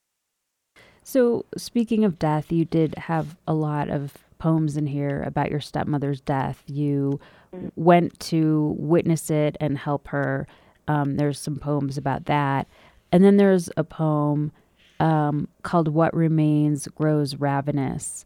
So, 1.04 1.44
speaking 1.56 2.04
of 2.04 2.18
death, 2.18 2.50
you 2.50 2.64
did 2.64 2.94
have 2.96 3.36
a 3.46 3.52
lot 3.52 3.90
of 3.90 4.14
poems 4.42 4.76
in 4.76 4.88
here 4.88 5.22
about 5.22 5.52
your 5.52 5.60
stepmother's 5.60 6.20
death. 6.20 6.64
You 6.66 7.20
mm-hmm. 7.54 7.68
went 7.76 8.18
to 8.20 8.74
witness 8.76 9.30
it 9.30 9.56
and 9.60 9.78
help 9.78 10.08
her. 10.08 10.48
Um, 10.88 11.14
there's 11.14 11.38
some 11.38 11.56
poems 11.56 11.96
about 11.96 12.24
that. 12.24 12.66
And 13.12 13.22
then 13.22 13.36
there's 13.36 13.70
a 13.76 13.84
poem 13.84 14.50
um, 14.98 15.46
called 15.62 15.86
What 15.86 16.12
Remains 16.12 16.88
Grows 16.88 17.36
Ravenous. 17.36 18.24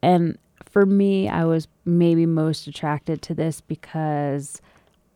And 0.00 0.38
for 0.64 0.86
me, 0.86 1.28
I 1.28 1.44
was 1.44 1.68
maybe 1.84 2.24
most 2.24 2.66
attracted 2.66 3.20
to 3.22 3.34
this 3.34 3.60
because 3.60 4.62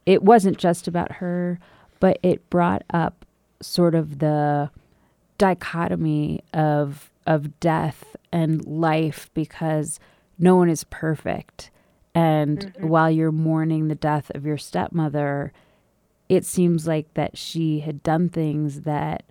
it 0.05 0.23
wasn't 0.23 0.59
just 0.59 0.87
about 0.87 1.13
her, 1.13 1.59
but 2.01 2.19
it 2.23 2.51
brought 2.51 2.83
up 2.91 3.25
sort 3.63 3.95
of 3.95 4.19
the 4.19 4.69
dichotomy 5.39 6.41
of 6.53 7.11
of 7.27 7.59
death 7.59 8.15
and 8.31 8.63
life 8.67 9.31
because 9.33 9.99
no 10.39 10.57
one 10.57 10.69
is 10.69 10.85
perfect. 10.85 11.71
And 12.15 12.59
mm-hmm. 12.59 12.89
while 12.89 13.11
you're 13.11 13.33
mourning 13.33 13.89
the 13.89 13.95
death 13.95 14.31
of 14.35 14.47
your 14.47 14.59
stepmother, 14.59 15.53
it 16.29 16.45
seems 16.45 16.87
like 16.87 17.13
that 17.15 17.37
she 17.37 17.81
had 17.81 18.03
done 18.03 18.29
things 18.29 18.83
that 18.83 19.25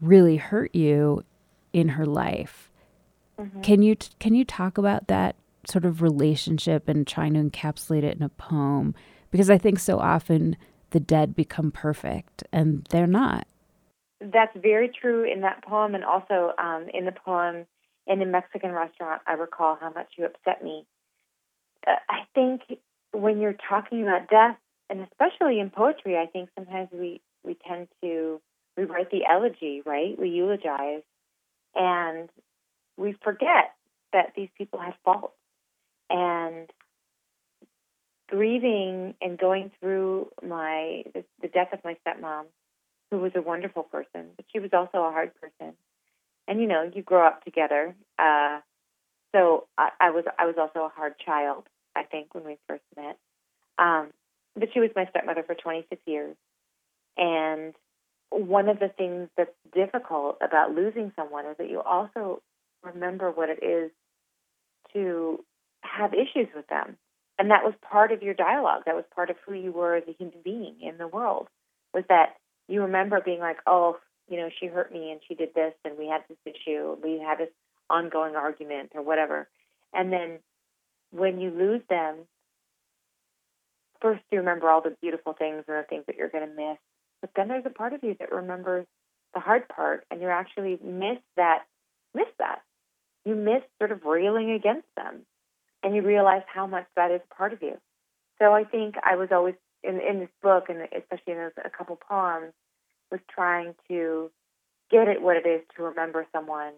really 0.00 0.36
hurt 0.36 0.74
you 0.74 1.24
in 1.72 1.90
her 1.90 2.06
life. 2.06 2.70
Mm-hmm. 3.38 3.60
Can 3.62 3.82
you 3.82 3.96
can 4.18 4.34
you 4.34 4.44
talk 4.44 4.78
about 4.78 5.08
that 5.08 5.36
sort 5.66 5.84
of 5.84 6.02
relationship 6.02 6.88
and 6.88 7.06
trying 7.06 7.34
to 7.34 7.40
encapsulate 7.40 8.02
it 8.02 8.16
in 8.16 8.22
a 8.22 8.28
poem? 8.28 8.94
Because 9.30 9.50
I 9.50 9.58
think 9.58 9.78
so 9.78 9.98
often 9.98 10.56
the 10.90 11.00
dead 11.00 11.34
become 11.34 11.70
perfect 11.70 12.42
and 12.52 12.86
they're 12.90 13.06
not. 13.06 13.46
That's 14.20 14.54
very 14.56 14.90
true 14.90 15.24
in 15.24 15.40
that 15.40 15.64
poem, 15.64 15.94
and 15.94 16.04
also 16.04 16.52
um, 16.58 16.86
in 16.92 17.06
the 17.06 17.12
poem 17.12 17.64
in 18.10 18.20
a 18.20 18.26
Mexican 18.26 18.72
restaurant. 18.72 19.22
I 19.26 19.34
recall 19.34 19.78
how 19.80 19.90
much 19.90 20.08
you 20.18 20.26
upset 20.26 20.62
me. 20.62 20.84
Uh, 21.86 21.92
I 22.10 22.24
think 22.34 22.62
when 23.12 23.40
you're 23.40 23.56
talking 23.68 24.02
about 24.02 24.28
death, 24.28 24.56
and 24.90 25.00
especially 25.00 25.60
in 25.60 25.70
poetry, 25.70 26.18
I 26.18 26.26
think 26.26 26.50
sometimes 26.56 26.88
we 26.92 27.22
we 27.44 27.56
tend 27.66 27.88
to 28.02 28.40
we 28.76 28.84
write 28.84 29.10
the 29.10 29.24
elegy, 29.30 29.82
right? 29.86 30.18
We 30.18 30.30
eulogize, 30.30 31.02
and 31.74 32.28
we 32.96 33.14
forget 33.22 33.74
that 34.12 34.32
these 34.36 34.48
people 34.58 34.80
have 34.80 34.94
faults. 35.04 35.34
And 36.10 36.68
grieving 38.28 39.14
and 39.20 39.38
going 39.38 39.70
through 39.80 40.30
my 40.42 41.04
the 41.40 41.48
death 41.48 41.72
of 41.72 41.78
my 41.84 41.96
stepmom, 42.04 42.44
who 43.10 43.18
was 43.18 43.32
a 43.36 43.42
wonderful 43.42 43.84
person, 43.84 44.30
but 44.36 44.44
she 44.52 44.58
was 44.58 44.70
also 44.72 44.98
a 44.98 45.12
hard 45.12 45.30
person. 45.40 45.74
And 46.50 46.60
you 46.60 46.66
know, 46.66 46.90
you 46.92 47.02
grow 47.02 47.26
up 47.26 47.44
together. 47.44 47.94
Uh, 48.18 48.58
so 49.32 49.68
I, 49.78 49.90
I 50.00 50.10
was 50.10 50.24
I 50.36 50.46
was 50.46 50.56
also 50.58 50.84
a 50.84 50.88
hard 50.88 51.14
child, 51.24 51.64
I 51.96 52.02
think, 52.02 52.34
when 52.34 52.44
we 52.44 52.58
first 52.68 52.82
met. 52.96 53.16
Um, 53.78 54.08
but 54.56 54.68
she 54.74 54.80
was 54.80 54.90
my 54.96 55.06
stepmother 55.06 55.44
for 55.44 55.54
26 55.54 56.02
years, 56.06 56.36
and 57.16 57.72
one 58.30 58.68
of 58.68 58.80
the 58.80 58.88
things 58.88 59.28
that's 59.36 59.54
difficult 59.72 60.38
about 60.42 60.74
losing 60.74 61.12
someone 61.14 61.46
is 61.46 61.56
that 61.58 61.70
you 61.70 61.80
also 61.80 62.42
remember 62.82 63.30
what 63.30 63.48
it 63.48 63.62
is 63.62 63.92
to 64.92 65.44
have 65.82 66.14
issues 66.14 66.48
with 66.54 66.66
them. 66.66 66.96
And 67.38 67.52
that 67.52 67.62
was 67.64 67.74
part 67.80 68.10
of 68.10 68.22
your 68.22 68.34
dialogue. 68.34 68.82
That 68.86 68.96
was 68.96 69.04
part 69.14 69.30
of 69.30 69.36
who 69.46 69.54
you 69.54 69.72
were 69.72 69.94
as 69.94 70.04
a 70.08 70.12
human 70.12 70.40
being 70.44 70.76
in 70.82 70.98
the 70.98 71.06
world. 71.06 71.48
Was 71.94 72.04
that 72.08 72.34
you 72.68 72.82
remember 72.82 73.20
being 73.24 73.40
like, 73.40 73.58
oh, 73.66 73.98
you 74.30 74.36
know, 74.36 74.48
she 74.60 74.66
hurt 74.66 74.92
me 74.92 75.10
and 75.10 75.20
she 75.26 75.34
did 75.34 75.54
this 75.54 75.74
and 75.84 75.98
we 75.98 76.06
had 76.06 76.22
this 76.28 76.38
issue, 76.46 76.96
we 77.02 77.18
had 77.18 77.38
this 77.38 77.50
ongoing 77.88 78.36
argument 78.36 78.92
or 78.94 79.02
whatever. 79.02 79.48
And 79.92 80.12
then 80.12 80.38
when 81.10 81.40
you 81.40 81.50
lose 81.50 81.82
them, 81.90 82.16
first 84.00 84.22
you 84.30 84.38
remember 84.38 84.70
all 84.70 84.80
the 84.80 84.96
beautiful 85.02 85.34
things 85.34 85.64
and 85.68 85.76
the 85.76 85.86
things 85.88 86.04
that 86.06 86.16
you're 86.16 86.28
going 86.28 86.48
to 86.48 86.54
miss. 86.54 86.78
But 87.20 87.30
then 87.36 87.48
there's 87.48 87.66
a 87.66 87.70
part 87.70 87.92
of 87.92 88.02
you 88.02 88.16
that 88.18 88.32
remembers 88.32 88.86
the 89.34 89.40
hard 89.40 89.68
part 89.68 90.06
and 90.10 90.20
you 90.20 90.28
actually 90.28 90.78
miss 90.82 91.18
that, 91.36 91.64
miss 92.14 92.28
that 92.38 92.62
you 93.24 93.34
miss 93.34 93.62
sort 93.78 93.92
of 93.92 94.04
railing 94.04 94.50
against 94.50 94.86
them 94.96 95.20
and 95.82 95.94
you 95.94 96.02
realize 96.02 96.42
how 96.52 96.66
much 96.66 96.86
that 96.96 97.10
is 97.10 97.20
part 97.36 97.52
of 97.52 97.62
you. 97.62 97.76
So 98.38 98.52
I 98.52 98.64
think 98.64 98.94
I 99.04 99.16
was 99.16 99.28
always 99.32 99.54
in, 99.82 100.00
in 100.00 100.20
this 100.20 100.28
book, 100.42 100.68
and 100.68 100.80
especially 100.96 101.32
in 101.32 101.36
those, 101.36 101.52
a 101.64 101.70
couple 101.70 101.96
poems, 101.96 102.52
was 103.10 103.20
trying 103.30 103.74
to 103.88 104.30
get 104.90 105.08
at 105.08 105.22
what 105.22 105.36
it 105.36 105.46
is 105.46 105.62
to 105.76 105.82
remember 105.82 106.26
someone 106.32 106.72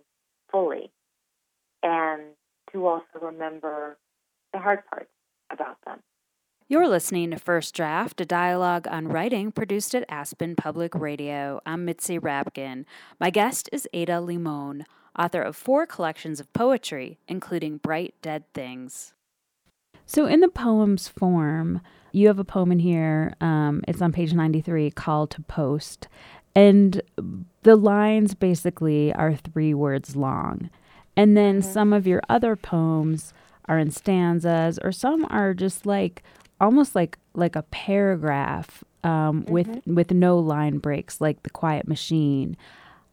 fully 0.50 0.90
and 1.82 2.22
to 2.72 2.86
also 2.86 3.18
remember 3.20 3.98
the 4.52 4.58
hard 4.58 4.80
parts 4.86 5.10
about 5.50 5.78
them. 5.84 5.98
You're 6.68 6.88
listening 6.88 7.32
to 7.32 7.38
First 7.38 7.74
Draft, 7.74 8.20
a 8.20 8.24
dialogue 8.24 8.86
on 8.88 9.08
writing 9.08 9.52
produced 9.52 9.94
at 9.94 10.04
Aspen 10.08 10.56
Public 10.56 10.94
Radio. 10.94 11.60
I'm 11.66 11.84
Mitzi 11.84 12.18
Rapkin. 12.18 12.84
My 13.20 13.30
guest 13.30 13.68
is 13.72 13.88
Ada 13.92 14.14
Limón 14.14 14.84
author 15.18 15.42
of 15.42 15.56
four 15.56 15.86
collections 15.86 16.40
of 16.40 16.52
poetry, 16.52 17.18
including 17.28 17.78
Bright 17.78 18.14
Dead 18.22 18.44
Things. 18.54 19.14
So, 20.12 20.26
in 20.26 20.40
the 20.40 20.48
poem's 20.48 21.08
form, 21.08 21.80
you 22.12 22.26
have 22.26 22.38
a 22.38 22.44
poem 22.44 22.70
in 22.70 22.80
here. 22.80 23.34
Um, 23.40 23.82
it's 23.88 24.02
on 24.02 24.12
page 24.12 24.34
93 24.34 24.90
called 24.90 25.30
to 25.30 25.40
post. 25.40 26.06
And 26.54 27.00
the 27.62 27.76
lines 27.76 28.34
basically 28.34 29.14
are 29.14 29.34
three 29.34 29.72
words 29.72 30.14
long. 30.14 30.68
And 31.16 31.34
then 31.34 31.60
mm-hmm. 31.60 31.72
some 31.72 31.94
of 31.94 32.06
your 32.06 32.20
other 32.28 32.56
poems 32.56 33.32
are 33.70 33.78
in 33.78 33.90
stanzas, 33.90 34.78
or 34.84 34.92
some 34.92 35.24
are 35.30 35.54
just 35.54 35.86
like 35.86 36.22
almost 36.60 36.94
like 36.94 37.16
like 37.32 37.56
a 37.56 37.62
paragraph 37.62 38.84
um, 39.04 39.44
mm-hmm. 39.44 39.50
with 39.50 39.80
with 39.86 40.10
no 40.10 40.38
line 40.38 40.76
breaks, 40.76 41.22
like 41.22 41.42
the 41.42 41.48
Quiet 41.48 41.88
Machine. 41.88 42.54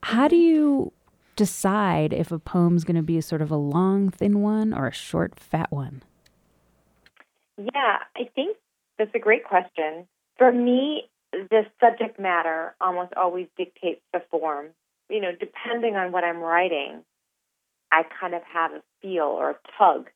How 0.04 0.28
do 0.28 0.36
mm-hmm. 0.36 0.44
you 0.44 0.94
decide 1.38 2.12
if 2.12 2.30
a 2.34 2.40
poem's 2.40 2.84
going 2.84 2.98
to 2.98 3.02
be 3.02 3.18
a 3.18 3.22
sort 3.22 3.42
of 3.42 3.52
a 3.52 3.56
long, 3.56 4.10
thin 4.10 4.42
one 4.42 4.74
or 4.74 4.88
a 4.88 4.94
short, 4.94 5.40
fat 5.40 5.72
one? 5.72 6.02
Yeah, 7.60 7.98
I 8.16 8.30
think 8.36 8.56
that's 8.98 9.12
a 9.14 9.20
great 9.20 9.44
question. 9.44 10.08
For 10.38 10.52
me, 10.52 11.10
the 11.34 11.64
subject 11.80 12.20
matter 12.20 12.74
almost 12.80 13.14
always 13.16 13.48
dictates 13.58 14.02
the 14.14 14.22
form. 14.32 14.68
You 15.10 15.20
know, 15.22 15.32
depending 15.38 15.96
on 15.96 16.12
what 16.12 16.24
I'm 16.24 16.40
writing, 16.40 17.04
I 17.92 18.04
kind 18.20 18.34
of 18.34 18.42
have 18.44 18.72
a 18.72 18.82
feel 19.02 19.24
or 19.24 19.52
a 19.52 19.56
tug. 19.78 20.10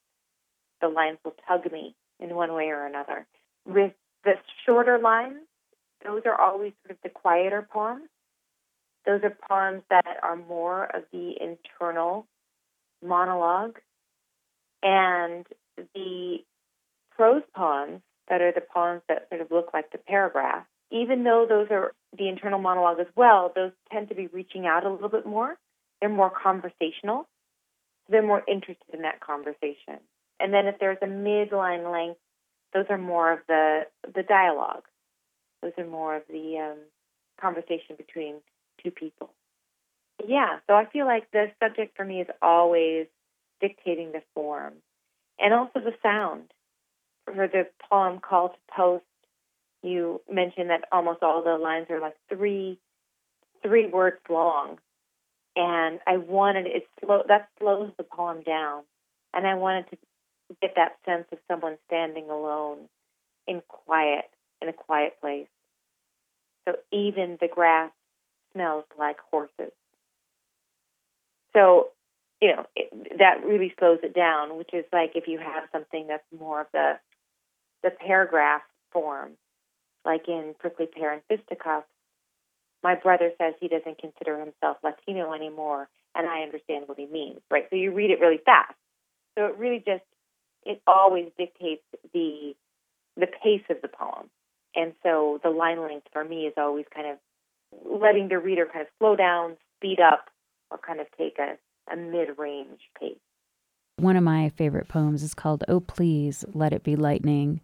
The 0.81 0.87
lines 0.87 1.17
will 1.25 1.35
tug 1.47 1.69
me 1.71 1.95
in 2.19 2.33
one 2.33 2.53
way 2.53 2.69
or 2.69 2.85
another. 2.85 3.25
With 3.65 3.93
the 4.23 4.33
shorter 4.65 4.97
lines, 4.99 5.39
those 6.05 6.21
are 6.25 6.39
always 6.39 6.73
sort 6.83 6.91
of 6.91 6.97
the 7.03 7.09
quieter 7.09 7.67
poems. 7.69 8.09
Those 9.05 9.21
are 9.23 9.37
poems 9.49 9.83
that 9.89 10.17
are 10.21 10.37
more 10.37 10.85
of 10.95 11.03
the 11.11 11.33
internal 11.41 12.25
monologue. 13.05 13.79
And 14.81 15.45
the 15.93 16.37
prose 17.15 17.43
poems 17.55 18.01
that 18.29 18.41
are 18.41 18.51
the 18.51 18.61
poems 18.61 19.01
that 19.07 19.27
sort 19.29 19.41
of 19.41 19.51
look 19.51 19.73
like 19.73 19.91
the 19.91 19.97
paragraph, 19.97 20.65
even 20.91 21.23
though 21.23 21.45
those 21.47 21.67
are 21.71 21.93
the 22.17 22.29
internal 22.29 22.59
monologue 22.59 22.99
as 22.99 23.07
well, 23.15 23.51
those 23.55 23.71
tend 23.91 24.09
to 24.09 24.15
be 24.15 24.27
reaching 24.27 24.65
out 24.65 24.85
a 24.85 24.89
little 24.89 25.09
bit 25.09 25.25
more. 25.25 25.57
They're 25.99 26.09
more 26.09 26.31
conversational. 26.31 27.27
They're 28.09 28.25
more 28.25 28.43
interested 28.47 28.93
in 28.93 29.01
that 29.01 29.19
conversation. 29.19 29.99
And 30.39 30.53
then 30.53 30.67
if 30.67 30.75
there's 30.79 30.97
a 31.01 31.05
midline 31.05 31.91
length, 31.91 32.19
those 32.73 32.85
are 32.89 32.97
more 32.97 33.31
of 33.31 33.39
the 33.47 33.81
the 34.13 34.23
dialogue. 34.23 34.83
Those 35.61 35.71
are 35.77 35.85
more 35.85 36.17
of 36.17 36.23
the 36.29 36.57
um, 36.57 36.77
conversation 37.39 37.95
between 37.97 38.35
two 38.83 38.91
people. 38.91 39.29
Yeah, 40.25 40.59
so 40.67 40.73
I 40.73 40.85
feel 40.85 41.05
like 41.05 41.31
the 41.31 41.51
subject 41.61 41.95
for 41.95 42.05
me 42.05 42.21
is 42.21 42.27
always 42.41 43.07
dictating 43.61 44.11
the 44.11 44.21
form 44.33 44.73
and 45.39 45.53
also 45.53 45.79
the 45.79 45.93
sound. 46.01 46.52
For 47.25 47.47
the 47.47 47.67
poem 47.89 48.19
Call 48.19 48.49
to 48.49 48.55
Post, 48.75 49.05
you 49.81 50.21
mentioned 50.31 50.69
that 50.69 50.85
almost 50.91 51.23
all 51.23 51.43
the 51.43 51.57
lines 51.57 51.87
are 51.89 51.99
like 51.99 52.15
three 52.29 52.79
three 53.61 53.87
words 53.87 54.17
long. 54.29 54.77
And 55.55 55.99
I 56.07 56.17
wanted 56.17 56.67
it 56.67 56.87
slow 56.99 57.23
that 57.27 57.49
slows 57.59 57.91
the 57.97 58.03
poem 58.03 58.41
down. 58.43 58.83
And 59.33 59.47
I 59.47 59.55
wanted 59.55 59.89
to 59.91 59.97
get 60.61 60.75
that 60.75 60.97
sense 61.05 61.25
of 61.31 61.39
someone 61.47 61.77
standing 61.87 62.29
alone 62.29 62.89
in 63.47 63.61
quiet 63.67 64.25
in 64.61 64.69
a 64.69 64.73
quiet 64.73 65.19
place. 65.21 65.47
So 66.67 66.75
even 66.91 67.37
the 67.41 67.47
grass 67.47 67.91
smells 68.53 68.85
like 68.97 69.17
horses. 69.29 69.73
So, 71.53 71.89
you 72.41 72.55
know, 72.55 72.65
it, 72.75 73.17
that 73.19 73.45
really 73.45 73.73
slows 73.77 73.99
it 74.03 74.15
down, 74.15 74.57
which 74.57 74.69
is 74.73 74.85
like 74.91 75.11
if 75.15 75.27
you 75.27 75.39
have 75.39 75.63
something 75.71 76.07
that's 76.07 76.23
more 76.37 76.61
of 76.61 76.67
the 76.73 76.93
the 77.83 77.91
paragraph 77.91 78.61
form, 78.91 79.31
like 80.05 80.27
in 80.27 80.55
Prickly 80.59 80.87
Pear 80.87 81.13
and 81.13 81.21
Fisticuffs. 81.27 81.87
My 82.83 82.95
brother 82.95 83.31
says 83.37 83.53
he 83.59 83.67
doesn't 83.67 83.99
consider 83.99 84.39
himself 84.39 84.77
Latino 84.83 85.33
anymore, 85.33 85.87
and 86.15 86.27
I 86.27 86.41
understand 86.41 86.85
what 86.87 86.97
he 86.97 87.05
means, 87.05 87.39
right? 87.49 87.65
So 87.69 87.75
you 87.75 87.93
read 87.93 88.11
it 88.11 88.19
really 88.19 88.41
fast. 88.43 88.73
So 89.37 89.45
it 89.45 89.57
really 89.57 89.83
just 89.85 90.03
it 90.65 90.81
always 90.87 91.29
dictates 91.37 91.83
the 92.13 92.55
the 93.15 93.27
pace 93.27 93.63
of 93.69 93.77
the 93.81 93.87
poem. 93.87 94.29
And 94.75 94.93
so 95.03 95.39
the 95.43 95.49
line 95.49 95.81
length 95.81 96.07
for 96.11 96.23
me 96.23 96.45
is 96.47 96.53
always 96.57 96.85
kind 96.93 97.07
of 97.07 97.17
letting 97.85 98.27
the 98.27 98.39
reader 98.39 98.65
kind 98.65 98.81
of 98.81 98.87
slow 98.99 99.15
down, 99.15 99.57
speed 99.77 99.99
up, 99.99 100.29
or 100.71 100.77
kind 100.77 100.99
of 100.99 101.07
take 101.17 101.37
a, 101.39 101.57
a 101.91 101.95
mid 101.95 102.37
range 102.37 102.79
pace. 102.99 103.17
One 103.97 104.15
of 104.15 104.23
my 104.23 104.49
favorite 104.49 104.87
poems 104.87 105.21
is 105.21 105.35
called 105.35 105.63
Oh 105.67 105.79
Please 105.79 106.43
Let 106.53 106.73
It 106.73 106.83
Be 106.83 106.95
Lightning. 106.95 107.61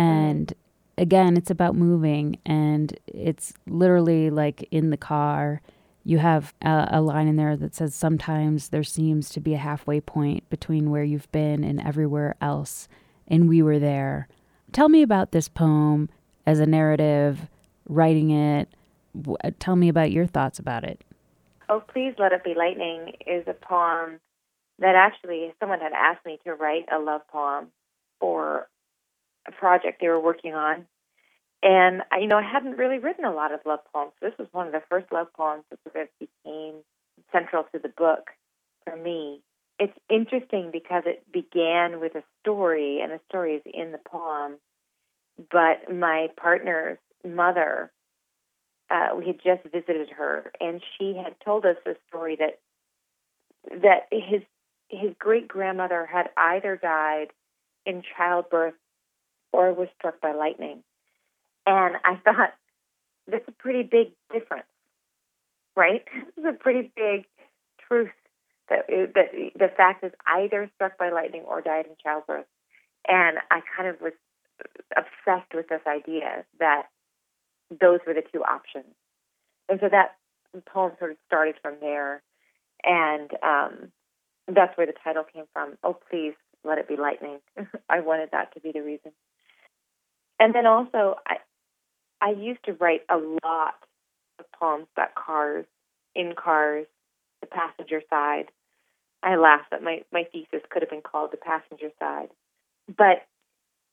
Mm-hmm. 0.00 0.30
And 0.30 0.54
again, 0.98 1.36
it's 1.36 1.50
about 1.50 1.74
moving, 1.74 2.38
and 2.44 2.98
it's 3.06 3.52
literally 3.66 4.30
like 4.30 4.66
in 4.70 4.90
the 4.90 4.96
car. 4.96 5.60
You 6.04 6.18
have 6.18 6.54
a, 6.62 6.88
a, 6.92 7.00
line 7.02 7.28
in 7.28 7.36
there 7.36 7.56
that 7.56 7.74
says, 7.74 7.94
Sometimes 7.94 8.70
there 8.70 8.82
seems 8.82 9.28
to 9.30 9.40
be 9.40 9.54
a 9.54 9.58
halfway 9.58 10.00
point 10.00 10.48
between 10.48 10.90
where 10.90 11.04
you've 11.04 11.30
been 11.30 11.62
and 11.62 11.80
everywhere 11.80 12.36
else, 12.40 12.88
and 13.28 13.48
we 13.48 13.62
were 13.62 13.78
there. 13.78 14.26
Tell 14.72 14.88
me 14.88 15.02
about 15.02 15.32
this 15.32 15.48
poem 15.48 16.08
as 16.46 16.58
a 16.58 16.66
narrative, 16.66 17.48
writing 17.86 18.30
it, 18.30 18.68
uh, 19.44 19.50
tell 19.58 19.76
me 19.76 19.88
about 19.88 20.10
your 20.10 20.26
thoughts 20.26 20.58
about 20.58 20.84
it. 20.84 21.04
Oh, 21.68 21.82
Please 21.92 22.14
Let 22.18 22.32
It 22.32 22.42
Be 22.44 22.54
Lightning 22.54 23.12
is 23.26 23.44
a 23.46 23.52
poem 23.52 24.20
that 24.78 24.94
actually 24.94 25.52
someone 25.60 25.80
had 25.80 25.92
asked 25.92 26.24
me 26.24 26.38
to 26.44 26.54
write 26.54 26.86
a 26.90 26.98
love 26.98 27.20
poem 27.28 27.68
for 28.18 28.68
a 29.50 29.52
project 29.52 30.00
they 30.00 30.08
were 30.08 30.20
working 30.20 30.54
on. 30.54 30.86
And 31.62 32.02
I, 32.10 32.18
you 32.18 32.26
know, 32.26 32.38
I 32.38 32.42
hadn't 32.42 32.78
really 32.78 32.98
written 32.98 33.24
a 33.24 33.34
lot 33.34 33.52
of 33.52 33.60
love 33.66 33.80
poems. 33.92 34.12
This 34.20 34.32
was 34.38 34.48
one 34.52 34.66
of 34.66 34.72
the 34.72 34.82
first 34.88 35.12
love 35.12 35.28
poems 35.36 35.64
that 35.70 35.78
sort 35.84 36.04
of 36.04 36.08
became 36.18 36.76
central 37.32 37.64
to 37.72 37.78
the 37.78 37.90
book 37.90 38.30
for 38.84 38.96
me. 38.96 39.42
It's 39.78 39.96
interesting 40.08 40.70
because 40.72 41.04
it 41.06 41.30
began 41.32 42.00
with 42.00 42.14
a 42.14 42.22
story, 42.40 43.00
and 43.02 43.12
the 43.12 43.20
story 43.28 43.54
is 43.54 43.62
in 43.66 43.92
the 43.92 43.98
poem. 43.98 44.56
But 45.50 45.94
my 45.94 46.28
partner's 46.36 46.98
mother, 47.26 47.90
uh, 48.90 49.08
we 49.16 49.26
had 49.26 49.40
just 49.42 49.62
visited 49.64 50.10
her, 50.16 50.52
and 50.60 50.82
she 50.98 51.14
had 51.22 51.34
told 51.44 51.64
us 51.64 51.76
a 51.86 51.94
story 52.08 52.36
that 52.36 52.58
that 53.82 54.08
his 54.10 54.42
his 54.88 55.12
great 55.18 55.46
grandmother 55.46 56.06
had 56.06 56.30
either 56.36 56.76
died 56.76 57.28
in 57.86 58.02
childbirth 58.16 58.74
or 59.52 59.72
was 59.72 59.88
struck 59.98 60.20
by 60.20 60.32
lightning. 60.32 60.82
And 61.66 61.96
I 62.04 62.16
thought, 62.24 62.54
that's 63.26 63.46
a 63.48 63.52
pretty 63.52 63.82
big 63.82 64.08
difference, 64.32 64.66
right? 65.76 66.04
This 66.36 66.44
is 66.44 66.54
a 66.54 66.58
pretty 66.58 66.90
big 66.96 67.26
truth 67.88 68.10
that 68.68 68.86
that 68.88 69.32
the 69.54 69.68
fact 69.76 70.04
is 70.04 70.12
either 70.26 70.70
struck 70.76 70.96
by 70.96 71.10
lightning 71.10 71.42
or 71.46 71.60
died 71.60 71.86
in 71.86 71.92
childbirth. 72.02 72.46
And 73.06 73.38
I 73.50 73.60
kind 73.76 73.88
of 73.88 74.00
was 74.00 74.12
obsessed 74.96 75.52
with 75.54 75.68
this 75.68 75.80
idea 75.86 76.44
that 76.58 76.84
those 77.70 78.00
were 78.06 78.14
the 78.14 78.22
two 78.32 78.42
options. 78.42 78.94
And 79.68 79.78
so 79.80 79.88
that 79.88 80.16
poem 80.66 80.92
sort 80.98 81.12
of 81.12 81.16
started 81.26 81.56
from 81.62 81.74
there. 81.80 82.22
And 82.84 83.30
um, 83.42 83.92
that's 84.48 84.76
where 84.76 84.86
the 84.86 84.94
title 85.04 85.24
came 85.24 85.44
from. 85.52 85.76
Oh, 85.82 85.96
please 86.10 86.34
let 86.64 86.78
it 86.78 86.88
be 86.88 86.96
lightning. 86.96 87.38
I 87.88 88.00
wanted 88.00 88.30
that 88.32 88.52
to 88.54 88.60
be 88.60 88.72
the 88.72 88.80
reason. 88.80 89.12
And 90.40 90.54
then 90.54 90.66
also, 90.66 91.16
I 91.26 91.36
I 92.20 92.30
used 92.30 92.64
to 92.64 92.72
write 92.74 93.02
a 93.10 93.16
lot 93.16 93.74
of 94.38 94.46
poems 94.58 94.86
about 94.96 95.14
cars, 95.14 95.66
in 96.14 96.34
cars, 96.34 96.86
the 97.40 97.46
passenger 97.46 98.02
side. 98.10 98.46
I 99.22 99.36
laugh 99.36 99.62
that 99.70 99.82
my 99.82 100.02
my 100.12 100.24
thesis 100.32 100.66
could 100.70 100.82
have 100.82 100.90
been 100.90 101.02
called 101.02 101.30
the 101.32 101.36
passenger 101.36 101.90
side, 102.00 102.30
but 102.88 103.26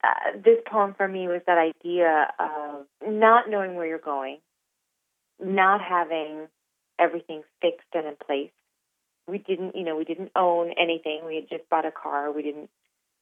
uh, 0.04 0.38
this 0.44 0.60
poem 0.70 0.94
for 0.96 1.08
me 1.08 1.28
was 1.28 1.42
that 1.48 1.58
idea 1.58 2.28
of 2.40 2.86
not 3.06 3.50
knowing 3.50 3.76
where 3.76 3.88
you're 3.88 4.00
going, 4.00 4.40
not 5.44 5.82
having 5.82 6.48
everything 7.00 7.44
fixed 7.62 7.88
and 7.94 8.08
in 8.08 8.16
place, 8.26 8.52
we 9.28 9.38
didn't, 9.40 9.76
you 9.76 9.84
know, 9.84 9.96
we 9.98 10.06
didn't 10.06 10.32
own 10.36 10.72
anything. 10.80 11.22
We 11.26 11.36
had 11.36 11.50
just 11.50 11.70
bought 11.70 11.86
a 11.86 11.92
car. 11.92 12.32
We 12.32 12.44
didn't 12.44 12.70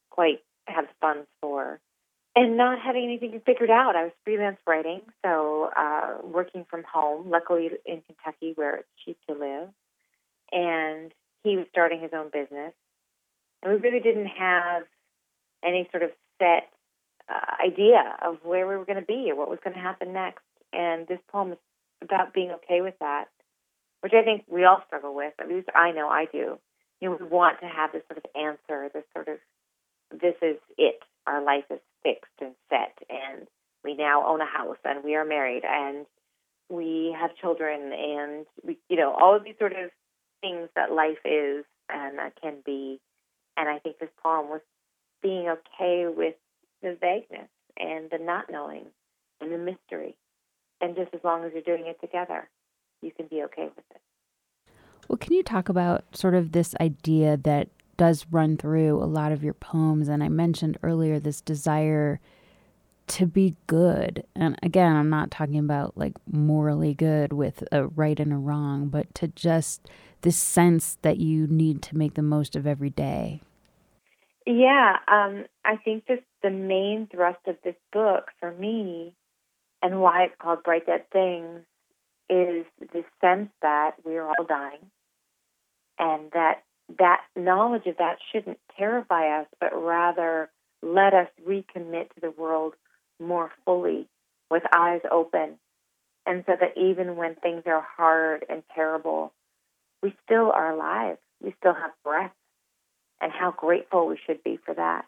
quite 0.09 0.39
have 0.67 0.85
funds 1.01 1.27
for, 1.41 1.79
and 2.35 2.57
not 2.57 2.79
having 2.79 3.03
anything 3.03 3.39
figured 3.45 3.69
out. 3.69 3.95
I 3.95 4.03
was 4.03 4.11
freelance 4.23 4.57
writing, 4.67 5.01
so 5.23 5.69
uh, 5.75 6.17
working 6.23 6.65
from 6.69 6.83
home. 6.83 7.29
Luckily, 7.29 7.69
in 7.85 8.01
Kentucky, 8.01 8.53
where 8.55 8.77
it's 8.77 8.89
cheap 9.03 9.17
to 9.29 9.33
live, 9.33 9.69
and 10.51 11.11
he 11.43 11.57
was 11.57 11.65
starting 11.71 12.01
his 12.01 12.11
own 12.13 12.29
business, 12.31 12.73
and 13.63 13.73
we 13.73 13.79
really 13.79 14.01
didn't 14.01 14.27
have 14.27 14.83
any 15.63 15.87
sort 15.91 16.03
of 16.03 16.11
set 16.39 16.69
uh, 17.29 17.65
idea 17.65 18.15
of 18.21 18.37
where 18.43 18.67
we 18.67 18.75
were 18.75 18.85
going 18.85 18.99
to 18.99 19.05
be 19.05 19.31
or 19.31 19.35
what 19.35 19.49
was 19.49 19.59
going 19.63 19.75
to 19.75 19.81
happen 19.81 20.13
next. 20.13 20.43
And 20.73 21.07
this 21.07 21.19
poem 21.31 21.53
is 21.53 21.57
about 22.01 22.33
being 22.33 22.51
okay 22.51 22.81
with 22.81 22.95
that 22.99 23.29
which 24.05 24.13
I 24.13 24.21
think 24.21 24.43
we 24.47 24.63
all 24.65 24.83
struggle 24.85 25.15
with. 25.15 25.33
At 25.39 25.49
least 25.49 25.67
I 25.73 25.89
know 25.89 26.07
I 26.07 26.25
do. 26.31 26.59
You 27.01 27.09
know, 27.09 27.17
we 27.19 27.25
want 27.25 27.59
to 27.61 27.65
have 27.65 27.91
this 27.91 28.03
sort 28.07 28.19
of 28.19 28.25
answer, 28.39 28.87
this 28.93 29.03
sort 29.15 29.27
of, 29.27 29.37
this 30.11 30.35
is 30.43 30.57
it. 30.77 30.99
Our 31.25 31.43
life 31.43 31.63
is 31.71 31.79
fixed 32.05 32.37
and 32.39 32.53
set, 32.69 32.93
and 33.09 33.47
we 33.83 33.95
now 33.95 34.25
own 34.27 34.39
a 34.41 34.45
house, 34.45 34.77
and 34.85 35.03
we 35.03 35.15
are 35.15 35.25
married, 35.25 35.63
and 35.67 36.05
we 36.69 37.15
have 37.19 37.35
children, 37.35 37.91
and 37.91 38.45
we, 38.63 38.77
you 38.89 38.97
know, 38.97 39.13
all 39.13 39.35
of 39.35 39.43
these 39.43 39.57
sort 39.59 39.73
of 39.73 39.89
things 40.41 40.69
that 40.75 40.91
life 40.91 41.23
is 41.25 41.65
and 41.89 42.19
can 42.41 42.57
be. 42.65 43.01
And 43.57 43.67
I 43.67 43.79
think 43.79 43.99
this 43.99 44.09
poem 44.21 44.49
was 44.49 44.61
being 45.23 45.49
okay 45.49 46.05
with 46.07 46.35
the 46.81 46.97
vagueness 47.01 47.49
and 47.77 48.09
the 48.11 48.19
not 48.23 48.51
knowing 48.51 48.85
and 49.41 49.51
the 49.51 49.57
mystery, 49.57 50.15
and 50.81 50.95
just 50.95 51.13
as 51.13 51.21
long 51.23 51.43
as 51.43 51.51
you're 51.53 51.61
doing 51.63 51.87
it 51.87 51.99
together 51.99 52.47
you 53.05 53.11
can 53.11 53.27
be 53.27 53.43
okay 53.43 53.65
with 53.75 53.85
it. 53.91 54.01
Well, 55.07 55.17
can 55.17 55.33
you 55.33 55.43
talk 55.43 55.69
about 55.69 56.03
sort 56.17 56.33
of 56.33 56.51
this 56.51 56.73
idea 56.81 57.37
that 57.37 57.69
does 57.97 58.25
run 58.31 58.57
through 58.57 59.01
a 59.01 59.05
lot 59.05 59.31
of 59.31 59.43
your 59.43 59.53
poems? 59.53 60.07
And 60.07 60.23
I 60.23 60.29
mentioned 60.29 60.77
earlier 60.83 61.19
this 61.19 61.41
desire 61.41 62.19
to 63.07 63.25
be 63.25 63.55
good. 63.67 64.25
And 64.35 64.57
again, 64.63 64.95
I'm 64.95 65.09
not 65.09 65.31
talking 65.31 65.59
about 65.59 65.97
like 65.97 66.13
morally 66.31 66.93
good 66.93 67.33
with 67.33 67.63
a 67.71 67.87
right 67.87 68.19
and 68.19 68.33
a 68.33 68.37
wrong, 68.37 68.87
but 68.87 69.13
to 69.15 69.27
just 69.27 69.87
this 70.21 70.37
sense 70.37 70.97
that 71.03 71.17
you 71.17 71.47
need 71.47 71.81
to 71.83 71.97
make 71.97 72.15
the 72.15 72.21
most 72.21 72.55
of 72.55 72.65
every 72.65 72.89
day. 72.89 73.41
Yeah, 74.47 74.97
um, 75.07 75.45
I 75.63 75.77
think 75.77 76.05
this 76.05 76.19
the 76.43 76.51
main 76.51 77.07
thrust 77.11 77.39
of 77.47 77.55
this 77.63 77.75
book 77.91 78.25
for 78.39 78.51
me, 78.51 79.15
and 79.81 80.01
why 80.01 80.25
it's 80.25 80.35
called 80.39 80.63
Bright 80.63 80.85
Dead 80.85 81.05
Things, 81.11 81.61
is 82.29 82.65
the 82.79 83.03
sense 83.21 83.49
that 83.61 83.93
we 84.03 84.17
are 84.17 84.27
all 84.27 84.45
dying 84.47 84.91
and 85.97 86.31
that 86.31 86.63
that 86.99 87.21
knowledge 87.35 87.85
of 87.87 87.97
that 87.97 88.17
shouldn't 88.31 88.59
terrify 88.77 89.41
us, 89.41 89.47
but 89.59 89.71
rather 89.73 90.49
let 90.81 91.13
us 91.13 91.27
recommit 91.47 92.13
to 92.13 92.21
the 92.21 92.31
world 92.31 92.73
more 93.19 93.51
fully 93.65 94.07
with 94.51 94.63
eyes 94.73 95.01
open. 95.11 95.57
And 96.27 96.43
so 96.45 96.53
that 96.59 96.77
even 96.77 97.15
when 97.15 97.35
things 97.35 97.63
are 97.65 97.85
hard 97.97 98.45
and 98.49 98.63
terrible, 98.73 99.31
we 100.01 100.15
still 100.25 100.51
are 100.51 100.71
alive. 100.71 101.17
We 101.41 101.53
still 101.59 101.73
have 101.73 101.91
breath. 102.03 102.31
And 103.21 103.31
how 103.31 103.51
grateful 103.51 104.07
we 104.07 104.19
should 104.25 104.43
be 104.43 104.59
for 104.63 104.73
that. 104.73 105.05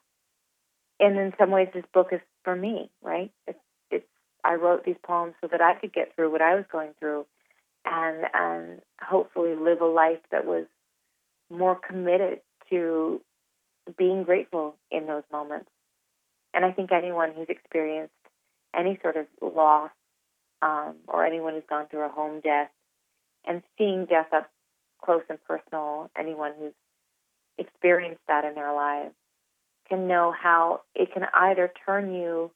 And 0.99 1.17
in 1.19 1.33
some 1.37 1.51
ways, 1.51 1.67
this 1.73 1.83
book 1.93 2.07
is 2.11 2.21
for 2.43 2.55
me, 2.55 2.89
right? 3.03 3.31
It's 3.45 3.59
I 4.47 4.55
wrote 4.55 4.85
these 4.85 4.95
poems 5.03 5.33
so 5.41 5.47
that 5.51 5.61
I 5.61 5.73
could 5.75 5.93
get 5.93 6.15
through 6.15 6.31
what 6.31 6.41
I 6.41 6.55
was 6.55 6.63
going 6.71 6.91
through 6.99 7.25
and 7.85 8.25
and 8.33 8.81
hopefully 9.01 9.55
live 9.55 9.81
a 9.81 9.85
life 9.85 10.19
that 10.31 10.45
was 10.45 10.65
more 11.49 11.75
committed 11.75 12.41
to 12.69 13.21
being 13.97 14.23
grateful 14.23 14.75
in 14.91 15.07
those 15.07 15.23
moments. 15.31 15.69
And 16.53 16.65
I 16.65 16.71
think 16.71 16.91
anyone 16.91 17.31
who's 17.35 17.49
experienced 17.49 18.13
any 18.75 18.99
sort 19.01 19.17
of 19.17 19.25
loss 19.41 19.91
um, 20.61 20.95
or 21.07 21.25
anyone 21.25 21.53
who's 21.53 21.63
gone 21.69 21.87
through 21.87 22.05
a 22.05 22.09
home 22.09 22.41
death 22.41 22.69
and 23.45 23.61
seeing 23.77 24.05
death 24.05 24.27
up 24.33 24.49
close 25.03 25.23
and 25.29 25.39
personal, 25.45 26.09
anyone 26.17 26.53
who's 26.59 26.73
experienced 27.57 28.21
that 28.27 28.45
in 28.45 28.55
their 28.55 28.73
lives 28.73 29.13
can 29.89 30.07
know 30.07 30.33
how 30.37 30.81
it 30.95 31.13
can 31.13 31.23
either 31.33 31.71
turn 31.85 32.13
you 32.13 32.51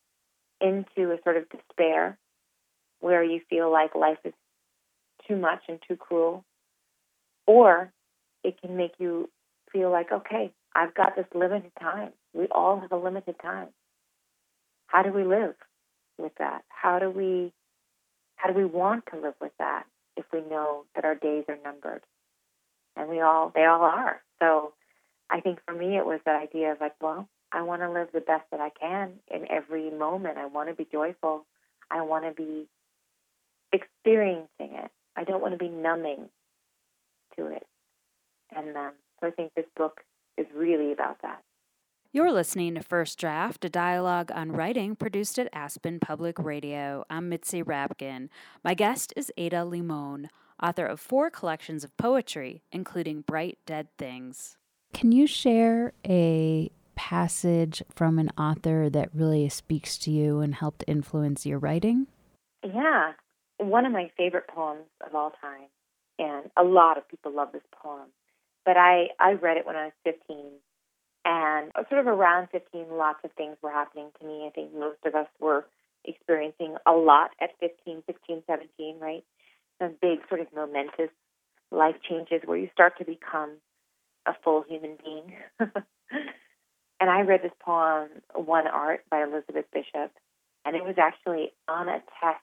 into 0.59 1.11
a 1.11 1.17
sort 1.23 1.37
of 1.37 1.49
despair 1.49 2.17
where 2.99 3.23
you 3.23 3.41
feel 3.49 3.71
like 3.71 3.95
life 3.95 4.19
is 4.23 4.33
too 5.27 5.35
much 5.35 5.61
and 5.67 5.79
too 5.87 5.95
cruel, 5.95 6.43
or 7.47 7.91
it 8.43 8.59
can 8.61 8.75
make 8.77 8.93
you 8.99 9.29
feel 9.71 9.91
like, 9.91 10.11
okay, 10.11 10.51
I've 10.75 10.93
got 10.93 11.15
this 11.15 11.25
limited 11.33 11.71
time. 11.79 12.11
We 12.33 12.47
all 12.51 12.79
have 12.79 12.91
a 12.91 12.97
limited 12.97 13.35
time. 13.41 13.67
How 14.87 15.03
do 15.03 15.11
we 15.11 15.23
live 15.23 15.55
with 16.17 16.33
that? 16.39 16.63
How 16.69 16.99
do 16.99 17.09
we 17.09 17.53
how 18.35 18.51
do 18.51 18.57
we 18.57 18.65
want 18.65 19.05
to 19.13 19.19
live 19.19 19.35
with 19.39 19.51
that 19.59 19.83
if 20.17 20.25
we 20.33 20.41
know 20.41 20.85
that 20.95 21.05
our 21.05 21.15
days 21.15 21.45
are 21.47 21.57
numbered? 21.63 22.01
And 22.95 23.09
we 23.09 23.21
all 23.21 23.51
they 23.53 23.65
all 23.65 23.81
are. 23.81 24.21
So 24.41 24.73
I 25.29 25.41
think 25.41 25.59
for 25.65 25.73
me 25.73 25.97
it 25.97 26.05
was 26.05 26.19
that 26.25 26.41
idea 26.41 26.71
of 26.71 26.81
like, 26.81 26.95
well, 27.01 27.27
I 27.51 27.61
want 27.63 27.81
to 27.81 27.91
live 27.91 28.09
the 28.13 28.21
best 28.21 28.43
that 28.51 28.59
I 28.59 28.69
can 28.69 29.13
in 29.29 29.49
every 29.49 29.89
moment. 29.91 30.37
I 30.37 30.45
want 30.45 30.69
to 30.69 30.75
be 30.75 30.87
joyful. 30.91 31.45
I 31.89 32.01
want 32.01 32.25
to 32.25 32.31
be 32.31 32.67
experiencing 33.73 34.47
it. 34.59 34.91
I 35.15 35.23
don't 35.23 35.41
want 35.41 35.53
to 35.53 35.57
be 35.57 35.69
numbing 35.69 36.29
to 37.37 37.47
it. 37.47 37.65
And 38.55 38.75
um, 38.75 38.91
so 39.19 39.27
I 39.27 39.31
think 39.31 39.53
this 39.55 39.65
book 39.75 40.01
is 40.37 40.47
really 40.55 40.91
about 40.91 41.21
that. 41.21 41.43
You're 42.13 42.33
listening 42.33 42.75
to 42.75 42.81
First 42.81 43.17
Draft, 43.17 43.63
a 43.63 43.69
dialogue 43.69 44.31
on 44.35 44.51
writing 44.51 44.97
produced 44.97 45.39
at 45.39 45.47
Aspen 45.53 45.99
Public 46.01 46.37
Radio. 46.37 47.05
I'm 47.09 47.29
Mitzi 47.29 47.63
Rapkin. 47.63 48.27
My 48.65 48.73
guest 48.73 49.13
is 49.15 49.31
Ada 49.37 49.59
Limón, 49.59 50.27
author 50.61 50.85
of 50.85 50.99
four 50.99 51.29
collections 51.29 51.85
of 51.85 51.95
poetry, 51.95 52.63
including 52.71 53.21
Bright 53.21 53.59
Dead 53.65 53.87
Things. 53.97 54.57
Can 54.93 55.13
you 55.13 55.25
share 55.25 55.93
a 56.05 56.69
passage 56.95 57.81
from 57.95 58.19
an 58.19 58.29
author 58.37 58.89
that 58.89 59.15
really 59.15 59.47
speaks 59.47 59.97
to 59.99 60.11
you 60.11 60.41
and 60.41 60.53
helped 60.53 60.83
influence 60.87 61.45
your 61.45 61.59
writing? 61.59 62.07
Yeah. 62.61 63.13
One 63.57 63.85
of 63.85 63.93
my 63.93 64.11
favorite 64.17 64.47
poems 64.47 64.87
of 65.07 65.15
all 65.15 65.31
time, 65.39 65.69
and 66.19 66.51
a 66.57 66.63
lot 66.63 66.97
of 66.97 67.07
people 67.07 67.33
love 67.33 67.53
this 67.53 67.63
poem, 67.81 68.09
but 68.65 68.77
I 68.77 69.09
I 69.19 69.33
read 69.33 69.57
it 69.57 69.65
when 69.65 69.75
I 69.75 69.85
was 69.85 69.93
15, 70.03 70.37
and 71.25 71.71
sort 71.89 72.01
of 72.01 72.07
around 72.07 72.49
15, 72.51 72.85
lots 72.91 73.19
of 73.23 73.31
things 73.33 73.57
were 73.61 73.71
happening 73.71 74.09
to 74.19 74.25
me. 74.25 74.45
I 74.47 74.49
think 74.49 74.73
most 74.73 74.99
of 75.05 75.15
us 75.15 75.27
were 75.39 75.65
experiencing 76.03 76.75
a 76.87 76.91
lot 76.91 77.31
at 77.39 77.51
15, 77.59 78.03
16, 78.07 78.43
17, 78.47 78.99
right? 78.99 79.23
Some 79.79 79.95
big 80.01 80.19
sort 80.29 80.41
of 80.41 80.47
momentous 80.55 81.11
life 81.71 81.95
changes 82.07 82.41
where 82.45 82.57
you 82.57 82.69
start 82.73 82.97
to 82.97 83.05
become 83.05 83.57
a 84.25 84.33
full 84.43 84.63
human 84.67 84.97
being. 85.03 85.33
and 85.59 87.09
I 87.09 87.21
read 87.21 87.41
this 87.43 87.51
poem, 87.63 88.09
One 88.33 88.67
Art 88.67 89.03
by 89.09 89.23
Elizabeth 89.23 89.65
Bishop, 89.71 90.11
and 90.65 90.75
it 90.75 90.83
was 90.83 90.95
actually 90.97 91.51
on 91.67 91.87
a 91.87 92.01
test. 92.19 92.41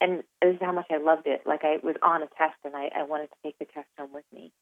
And 0.00 0.22
this 0.40 0.54
is 0.54 0.60
how 0.60 0.72
much 0.72 0.86
I 0.90 0.98
loved 0.98 1.26
it. 1.26 1.42
Like 1.44 1.64
I 1.64 1.76
was 1.82 1.96
on 2.02 2.22
a 2.22 2.26
test 2.38 2.56
and 2.64 2.74
I, 2.74 2.88
I 2.94 3.02
wanted 3.02 3.28
to 3.28 3.36
take 3.42 3.58
the 3.58 3.64
test 3.66 3.88
home 3.98 4.12
with 4.12 4.24
me 4.32 4.52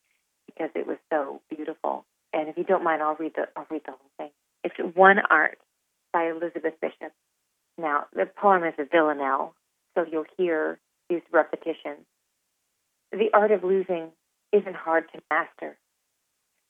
because 0.47 0.71
it 0.75 0.87
was 0.87 0.99
so 1.11 1.41
beautiful. 1.55 2.05
And 2.33 2.49
if 2.49 2.57
you 2.57 2.65
don't 2.65 2.85
mind, 2.85 3.03
I'll 3.03 3.17
read 3.17 3.33
the 3.35 3.49
I'll 3.57 3.67
read 3.71 3.83
the 3.85 3.93
whole 3.93 4.11
thing. 4.19 4.31
It's 4.65 4.97
One 4.97 5.19
Art 5.31 5.59
by 6.13 6.29
Elizabeth 6.31 6.75
Bishop. 6.81 7.13
Now 7.79 8.07
the 8.15 8.27
poem 8.27 8.65
is 8.65 8.75
a 8.79 8.85
villanelle, 8.85 9.55
so 9.95 10.05
you'll 10.11 10.25
hear 10.37 10.79
these 11.09 11.23
repetitions. 11.33 12.07
The 13.13 13.31
art 13.33 13.53
of 13.53 13.65
losing 13.65 14.11
isn't 14.53 14.77
hard 14.77 15.05
to 15.13 15.23
master. 15.31 15.77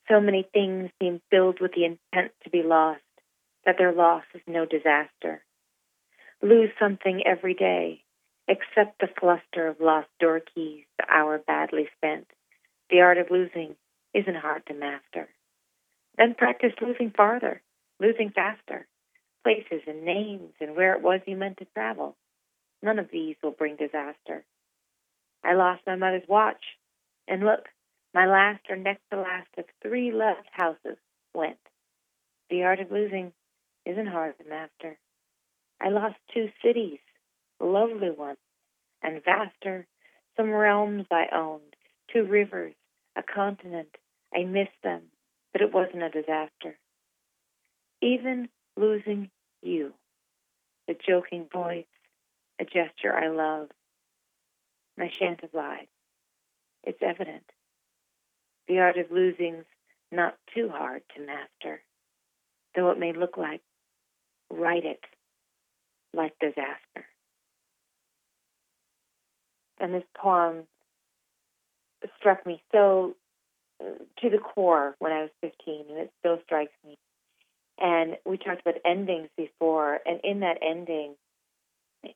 So 0.08 0.20
many 0.20 0.46
things 0.52 0.90
seem 1.00 1.20
filled 1.30 1.60
with 1.60 1.72
the 1.72 1.84
intent 1.84 2.32
to 2.44 2.50
be 2.50 2.62
lost 2.62 3.00
that 3.64 3.76
their 3.78 3.92
loss 3.92 4.22
is 4.34 4.42
no 4.46 4.64
disaster. 4.64 5.42
Lose 6.42 6.70
something 6.78 7.22
every 7.26 7.54
day, 7.54 8.02
except 8.46 9.00
the 9.00 9.08
fluster 9.18 9.66
of 9.66 9.80
lost 9.80 10.08
door 10.20 10.40
keys, 10.54 10.84
the 10.98 11.04
hour 11.10 11.38
badly 11.38 11.88
spent. 11.96 12.28
The 12.90 13.00
art 13.00 13.18
of 13.18 13.30
losing 13.30 13.76
isn't 14.14 14.36
hard 14.36 14.64
to 14.66 14.74
master. 14.74 15.28
Then 16.16 16.34
practice 16.34 16.72
losing 16.80 17.10
farther, 17.10 17.62
losing 18.00 18.30
faster, 18.30 18.86
places 19.42 19.82
and 19.86 20.04
names 20.04 20.52
and 20.60 20.74
where 20.74 20.94
it 20.94 21.02
was 21.02 21.20
you 21.26 21.36
meant 21.36 21.58
to 21.58 21.66
travel. 21.66 22.16
None 22.82 22.98
of 22.98 23.10
these 23.12 23.36
will 23.42 23.52
bring 23.52 23.76
disaster. 23.76 24.44
I 25.44 25.54
lost 25.54 25.82
my 25.86 25.96
mother's 25.96 26.28
watch, 26.28 26.62
and 27.28 27.44
look, 27.44 27.68
my 28.12 28.26
last 28.26 28.62
or 28.68 28.76
next 28.76 29.02
to 29.10 29.18
last 29.18 29.48
of 29.56 29.64
three 29.82 30.10
left 30.10 30.48
houses 30.50 30.96
went. 31.34 31.58
The 32.50 32.64
art 32.64 32.80
of 32.80 32.90
losing 32.90 33.32
isn't 33.84 34.06
hard 34.06 34.38
to 34.38 34.48
master. 34.48 34.98
I 35.80 35.90
lost 35.90 36.16
two 36.32 36.48
cities, 36.64 36.98
lovely 37.60 38.10
ones, 38.10 38.38
and 39.02 39.22
vaster, 39.24 39.86
some 40.36 40.50
realms 40.50 41.06
I 41.10 41.26
owned, 41.32 41.75
two 42.12 42.24
rivers, 42.24 42.74
a 43.16 43.22
continent. 43.22 43.88
I 44.34 44.44
missed 44.44 44.82
them, 44.82 45.02
but 45.52 45.62
it 45.62 45.72
wasn't 45.72 46.02
a 46.02 46.10
disaster. 46.10 46.78
Even 48.02 48.48
losing 48.76 49.30
you, 49.62 49.94
the 50.86 50.96
joking 51.06 51.46
voice, 51.52 51.86
a 52.60 52.64
gesture 52.64 53.14
I 53.14 53.28
love, 53.28 53.68
I 54.98 55.10
shan't 55.18 55.40
have 55.42 55.54
lied. 55.54 55.88
It's 56.84 57.02
evident. 57.02 57.44
The 58.68 58.78
art 58.78 58.98
of 58.98 59.10
losing's 59.10 59.64
not 60.10 60.36
too 60.54 60.68
hard 60.68 61.02
to 61.14 61.26
master, 61.26 61.82
though 62.74 62.90
it 62.90 62.98
may 62.98 63.12
look 63.12 63.36
like 63.36 63.60
write 64.50 64.84
it 64.84 65.00
like 66.14 66.32
disaster. 66.40 67.06
And 69.78 69.92
this 69.92 70.04
poem 70.16 70.64
struck 72.18 72.46
me 72.46 72.62
so 72.72 73.14
uh, 73.80 73.90
to 74.20 74.30
the 74.30 74.38
core 74.38 74.94
when 74.98 75.12
I 75.12 75.22
was 75.22 75.30
15, 75.40 75.86
and 75.90 75.98
it 75.98 76.12
still 76.20 76.38
strikes 76.44 76.72
me. 76.86 76.96
And 77.78 78.16
we 78.24 78.38
talked 78.38 78.62
about 78.62 78.80
endings 78.84 79.28
before, 79.36 80.00
and 80.06 80.20
in 80.24 80.40
that 80.40 80.58
ending, 80.62 81.14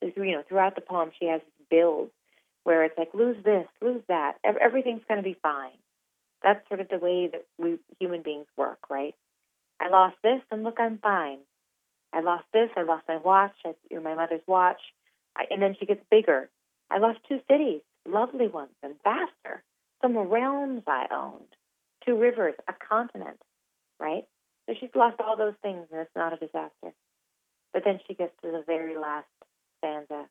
you 0.00 0.32
know, 0.32 0.42
throughout 0.48 0.74
the 0.74 0.80
poem, 0.80 1.10
she 1.18 1.26
has 1.26 1.40
this 1.40 1.66
build 1.70 2.10
where 2.64 2.84
it's 2.84 2.96
like 2.96 3.14
lose 3.14 3.42
this, 3.44 3.66
lose 3.80 4.02
that, 4.08 4.34
everything's 4.44 5.02
going 5.08 5.18
to 5.18 5.28
be 5.28 5.36
fine. 5.42 5.76
That's 6.42 6.66
sort 6.68 6.80
of 6.80 6.88
the 6.88 6.98
way 6.98 7.28
that 7.32 7.44
we 7.58 7.78
human 7.98 8.22
beings 8.22 8.46
work, 8.56 8.78
right? 8.88 9.14
I 9.80 9.88
lost 9.88 10.16
this, 10.22 10.40
and 10.50 10.62
look, 10.62 10.78
I'm 10.78 10.98
fine. 10.98 11.38
I 12.12 12.20
lost 12.20 12.44
this. 12.52 12.70
I 12.76 12.82
lost 12.82 13.04
my 13.08 13.16
watch. 13.16 13.54
I, 13.64 13.74
you 13.90 14.00
my 14.00 14.14
mother's 14.14 14.42
watch. 14.46 14.80
I, 15.36 15.44
and 15.50 15.62
then 15.62 15.76
she 15.78 15.86
gets 15.86 16.02
bigger. 16.10 16.50
I 16.90 16.98
lost 16.98 17.20
two 17.28 17.40
cities, 17.50 17.82
lovely 18.06 18.48
ones, 18.48 18.74
and 18.82 18.94
faster. 19.04 19.62
Some 20.02 20.16
realms 20.16 20.82
I 20.86 21.06
owned, 21.12 21.48
two 22.06 22.16
rivers, 22.18 22.54
a 22.68 22.72
continent, 22.72 23.38
right? 23.98 24.24
So 24.66 24.74
she's 24.78 24.90
lost 24.94 25.20
all 25.20 25.36
those 25.36 25.54
things, 25.62 25.86
and 25.90 26.00
it's 26.00 26.16
not 26.16 26.32
a 26.32 26.36
disaster. 26.36 26.94
But 27.72 27.82
then 27.84 28.00
she 28.06 28.14
gets 28.14 28.32
to 28.42 28.50
the 28.50 28.64
very 28.66 28.96
last 28.96 29.26
stanza, 29.78 30.26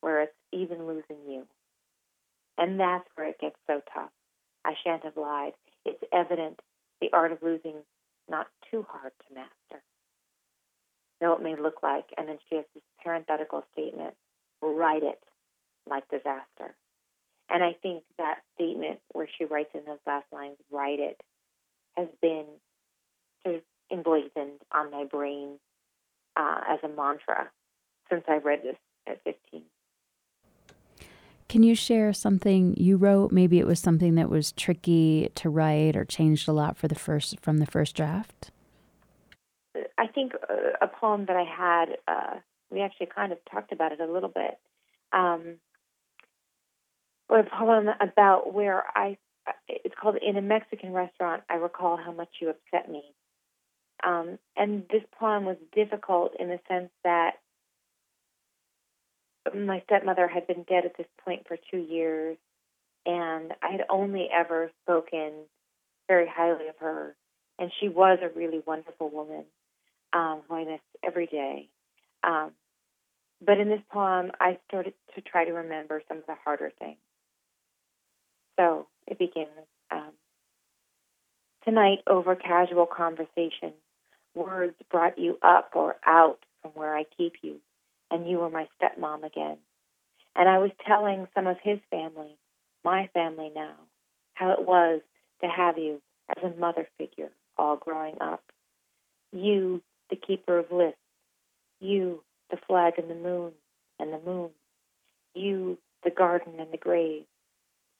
where 0.00 0.22
it's 0.22 0.34
even 0.52 0.86
losing 0.86 1.18
you. 1.28 1.46
And 2.58 2.78
that's 2.78 3.08
where 3.14 3.28
it 3.28 3.40
gets 3.40 3.56
so 3.66 3.80
tough. 3.92 4.10
I 4.64 4.74
shan't 4.82 5.04
have 5.04 5.16
lied. 5.16 5.52
It's 5.84 6.02
evident 6.12 6.60
the 7.00 7.10
art 7.12 7.32
of 7.32 7.42
losing 7.42 7.76
not 8.28 8.46
too 8.70 8.86
hard 8.88 9.12
to 9.28 9.34
master. 9.34 9.82
Though 11.20 11.34
it 11.34 11.42
may 11.42 11.56
look 11.56 11.82
like, 11.82 12.06
and 12.16 12.28
then 12.28 12.38
she 12.48 12.56
has 12.56 12.64
this 12.74 12.82
parenthetical 13.02 13.64
statement, 13.72 14.14
write 14.62 15.02
it 15.02 15.20
like 15.88 16.08
disaster. 16.08 16.74
And 17.50 17.62
I 17.62 17.74
think 17.82 18.04
that 18.18 18.38
statement 18.54 19.00
where 19.12 19.28
she 19.38 19.44
writes 19.44 19.70
in 19.74 19.84
those 19.86 19.98
last 20.06 20.26
lines, 20.32 20.56
write 20.70 20.98
it, 20.98 21.20
has 21.96 22.08
been 22.20 22.46
sort 23.44 23.56
of 23.56 23.62
emblazoned 23.92 24.60
on 24.72 24.90
my 24.90 25.04
brain 25.04 25.58
uh, 26.36 26.60
as 26.68 26.78
a 26.82 26.88
mantra 26.88 27.50
since 28.10 28.24
I 28.28 28.38
read 28.38 28.62
this 28.62 28.76
at 29.06 29.22
15. 29.24 29.62
Can 31.48 31.62
you 31.62 31.74
share 31.74 32.12
something 32.12 32.74
you 32.76 32.96
wrote? 32.96 33.30
Maybe 33.30 33.60
it 33.60 33.66
was 33.66 33.78
something 33.78 34.16
that 34.16 34.28
was 34.28 34.50
tricky 34.52 35.30
to 35.36 35.50
write 35.50 35.94
or 35.94 36.04
changed 36.04 36.48
a 36.48 36.52
lot 36.52 36.76
for 36.76 36.88
the 36.88 36.94
first 36.94 37.38
from 37.40 37.58
the 37.58 37.66
first 37.66 37.94
draft. 37.94 38.50
I 39.98 40.06
think 40.06 40.32
uh, 40.34 40.70
a 40.80 40.88
poem 40.88 41.26
that 41.26 41.36
I 41.36 41.44
had. 41.44 41.96
Uh, 42.08 42.38
we 42.70 42.80
actually 42.80 43.06
kind 43.14 43.30
of 43.30 43.38
talked 43.50 43.70
about 43.70 43.92
it 43.92 44.00
a 44.00 44.10
little 44.10 44.28
bit. 44.28 44.58
Um, 45.12 45.58
a 47.30 47.42
poem 47.44 47.88
about 48.00 48.52
where 48.52 48.84
I. 48.94 49.18
It's 49.68 49.94
called 50.00 50.16
"In 50.16 50.36
a 50.36 50.42
Mexican 50.42 50.92
Restaurant." 50.92 51.42
I 51.48 51.54
recall 51.54 51.96
how 51.96 52.12
much 52.12 52.28
you 52.40 52.50
upset 52.50 52.90
me. 52.90 53.02
Um, 54.04 54.38
and 54.56 54.84
this 54.90 55.02
poem 55.18 55.44
was 55.44 55.56
difficult 55.74 56.32
in 56.38 56.48
the 56.48 56.60
sense 56.68 56.90
that 57.04 57.36
my 59.54 59.82
stepmother 59.86 60.28
had 60.28 60.46
been 60.46 60.64
dead 60.68 60.84
at 60.84 60.96
this 60.96 61.06
point 61.24 61.46
for 61.46 61.56
two 61.70 61.78
years, 61.78 62.36
and 63.06 63.52
I 63.62 63.70
had 63.70 63.84
only 63.90 64.28
ever 64.32 64.70
spoken 64.82 65.32
very 66.08 66.26
highly 66.26 66.68
of 66.68 66.76
her. 66.78 67.14
And 67.58 67.70
she 67.80 67.88
was 67.88 68.18
a 68.20 68.36
really 68.36 68.62
wonderful 68.66 69.10
woman 69.10 69.44
um, 70.12 70.42
who 70.48 70.56
I 70.56 70.64
miss 70.64 70.80
every 71.04 71.26
day. 71.26 71.68
Um, 72.24 72.50
but 73.44 73.58
in 73.58 73.68
this 73.68 73.82
poem, 73.90 74.32
I 74.40 74.58
started 74.68 74.94
to 75.14 75.20
try 75.20 75.44
to 75.44 75.52
remember 75.52 76.02
some 76.08 76.18
of 76.18 76.26
the 76.26 76.34
harder 76.44 76.72
things. 76.78 76.98
So 78.58 78.86
it 79.06 79.18
begins 79.18 79.48
um, 79.90 80.12
Tonight, 81.64 82.00
over 82.06 82.36
casual 82.36 82.84
conversation, 82.84 83.72
words 84.34 84.74
brought 84.90 85.18
you 85.18 85.38
up 85.40 85.70
or 85.74 85.96
out 86.06 86.40
from 86.60 86.72
where 86.72 86.94
I 86.94 87.04
keep 87.16 87.36
you 87.40 87.56
and 88.10 88.28
you 88.28 88.38
were 88.38 88.50
my 88.50 88.68
stepmom 88.76 89.24
again. 89.24 89.56
And 90.36 90.46
I 90.46 90.58
was 90.58 90.72
telling 90.86 91.26
some 91.34 91.46
of 91.46 91.56
his 91.62 91.78
family, 91.90 92.36
my 92.84 93.08
family 93.14 93.50
now, 93.54 93.76
how 94.34 94.50
it 94.50 94.66
was 94.66 95.00
to 95.40 95.48
have 95.48 95.78
you 95.78 96.02
as 96.36 96.42
a 96.44 96.60
mother 96.60 96.86
figure 96.98 97.30
all 97.56 97.76
growing 97.76 98.16
up. 98.20 98.42
You, 99.32 99.80
the 100.10 100.16
keeper 100.16 100.58
of 100.58 100.70
lists. 100.70 100.98
You, 101.80 102.22
the 102.50 102.58
flag 102.66 102.94
and 102.98 103.08
the 103.08 103.14
moon 103.14 103.52
and 103.98 104.12
the 104.12 104.20
moon. 104.20 104.50
You, 105.34 105.78
the 106.02 106.10
garden 106.10 106.54
and 106.58 106.70
the 106.70 106.78
grave. 106.78 107.24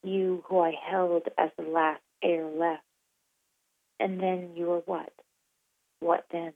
You, 0.05 0.43
who 0.47 0.59
I 0.59 0.73
held 0.89 1.23
as 1.37 1.49
the 1.57 1.63
last 1.63 2.01
heir 2.23 2.45
left. 2.45 2.83
And 3.99 4.19
then 4.19 4.51
you 4.55 4.67
were 4.67 4.83
what? 4.85 5.11
What 5.99 6.25
then? 6.31 6.53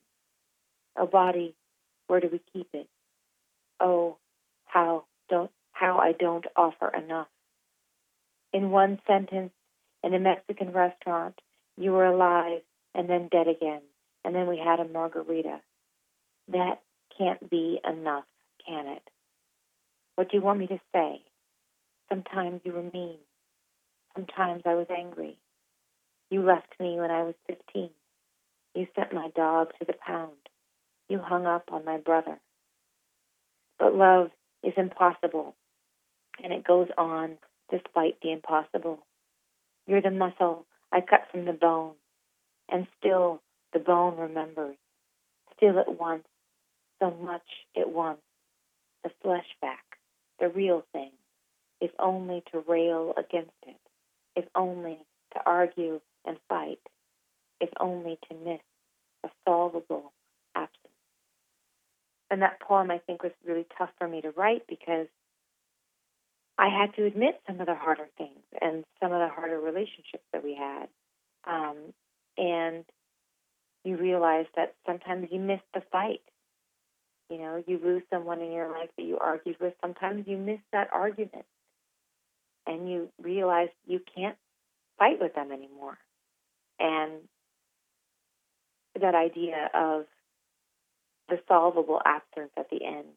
A 0.96 1.08
body, 1.08 1.56
where 2.08 2.20
do 2.20 2.30
we 2.32 2.42
keep 2.54 2.68
it? 2.74 2.88
Oh, 3.80 4.18
how 4.66 5.06
don't 5.30 5.52
how 5.72 5.98
I 5.98 6.12
don't 6.12 6.46
offer 6.56 6.90
enough. 6.94 7.28
In 8.52 8.70
one 8.70 9.00
sentence, 9.08 9.52
in 10.04 10.14
a 10.14 10.20
Mexican 10.20 10.72
restaurant, 10.72 11.40
you 11.78 11.92
were 11.92 12.06
alive 12.06 12.62
and 12.94 13.10
then 13.10 13.30
dead 13.32 13.48
again, 13.48 13.82
and 14.26 14.36
then 14.36 14.48
we 14.48 14.58
had 14.58 14.80
a 14.80 14.88
margarita. 14.88 15.62
That 16.50 16.82
can't 17.18 17.50
be 17.50 17.80
enough, 17.88 18.26
can 18.68 18.88
it? 18.88 19.04
What 20.16 20.30
do 20.30 20.38
you 20.38 20.44
want 20.44 20.60
me 20.60 20.68
to 20.68 20.80
say? 20.94 21.22
Sometimes 22.10 22.62
you 22.66 22.74
were 22.74 22.90
mean. 22.94 23.20
Sometimes 24.16 24.64
I 24.66 24.76
was 24.76 24.88
angry. 24.90 25.38
You 26.30 26.44
left 26.44 26.80
me 26.80 27.00
when 27.00 27.12
I 27.12 27.24
was 27.24 27.36
15. 27.48 27.90
You 28.76 28.88
sent 28.96 29.14
my 29.14 29.30
dog 29.36 29.70
to 29.80 29.86
the 29.86 29.94
pound. 30.06 30.38
You 31.08 31.20
hung 31.20 31.46
up 31.46 31.70
on 31.72 31.86
my 31.86 31.98
brother. 31.98 32.40
But 33.80 33.96
love 33.96 34.30
is 34.64 34.74
impossible, 34.78 35.56
and 36.44 36.54
it 36.54 36.64
goes 36.64 36.90
on 36.98 37.38
despite 37.72 38.20
the 38.22 38.32
impossible. 38.32 39.00
You're 39.88 40.02
the 40.02 40.12
muscle 40.12 40.66
I 40.92 41.02
cut 41.02 41.28
from 41.32 41.46
the 41.46 41.54
bone, 41.54 41.94
and 42.70 42.88
still 43.00 43.42
the 43.74 43.80
bone 43.80 44.18
remembers. 44.18 44.76
Still 45.56 45.78
it 45.78 46.00
wants 46.00 46.28
so 47.00 47.12
much 47.12 47.42
it 47.76 47.90
wants 47.90 48.22
the 49.04 49.12
flesh 49.24 49.46
back, 49.62 49.84
the 50.40 50.50
real 50.50 50.84
thing, 50.92 51.12
if 51.80 51.92
only 52.00 52.44
to 52.52 52.64
rail 52.68 53.14
against 53.18 53.52
it, 53.66 53.80
if 54.40 54.46
only 54.56 54.98
to 55.34 55.40
argue 55.46 56.00
and 56.26 56.38
fight, 56.48 56.80
if 57.60 57.70
only 57.80 58.18
to 58.30 58.36
miss 58.38 58.62
a 59.26 59.30
solvable 59.46 60.14
absence. 60.56 60.78
And 62.32 62.42
that 62.42 62.62
poem, 62.62 62.90
I 62.90 63.00
think, 63.00 63.22
was 63.22 63.34
really 63.46 63.66
tough 63.78 63.90
for 63.98 64.08
me 64.08 64.22
to 64.22 64.32
write 64.32 64.64
because 64.68 65.08
I 66.58 66.70
had 66.70 66.96
to 66.96 67.06
admit 67.06 67.42
some 67.48 67.60
of 67.60 67.68
the 67.68 67.76
harder 67.76 68.08
things 68.18 68.44
and 68.62 68.86
some 69.02 69.12
of 69.12 69.20
the 69.20 69.28
harder 69.28 69.60
relationships 69.60 70.24
that 70.32 70.44
we 70.44 70.56
had. 70.56 70.88
Um, 71.46 71.78
and 72.38 72.86
you 73.84 73.98
realize 73.98 74.46
that 74.56 74.76
sometimes 74.86 75.28
you 75.32 75.40
miss 75.40 75.62
the 75.74 75.82
fight. 75.92 76.22
You 77.30 77.40
know, 77.40 77.64
you 77.68 77.80
lose 77.84 78.04
someone 78.10 78.42
in 78.42 78.52
your 78.52 78.70
life 78.72 78.90
that 78.98 79.04
you 79.04 79.18
argued 79.20 79.58
with. 79.60 79.74
Sometimes 79.82 80.28
you 80.28 80.38
miss 80.38 80.60
that 80.72 80.90
argument. 80.94 81.46
And 82.70 82.88
you 82.88 83.10
realize 83.20 83.70
you 83.88 84.00
can't 84.16 84.38
fight 85.00 85.20
with 85.20 85.34
them 85.34 85.52
anymore. 85.52 85.98
And 86.80 87.14
that 89.02 89.16
idea 89.16 89.72
of 89.74 90.06
the 91.30 91.40
solvable 91.48 92.00
absence 92.06 92.52
at 92.56 92.70
the 92.70 92.86
end 92.86 93.08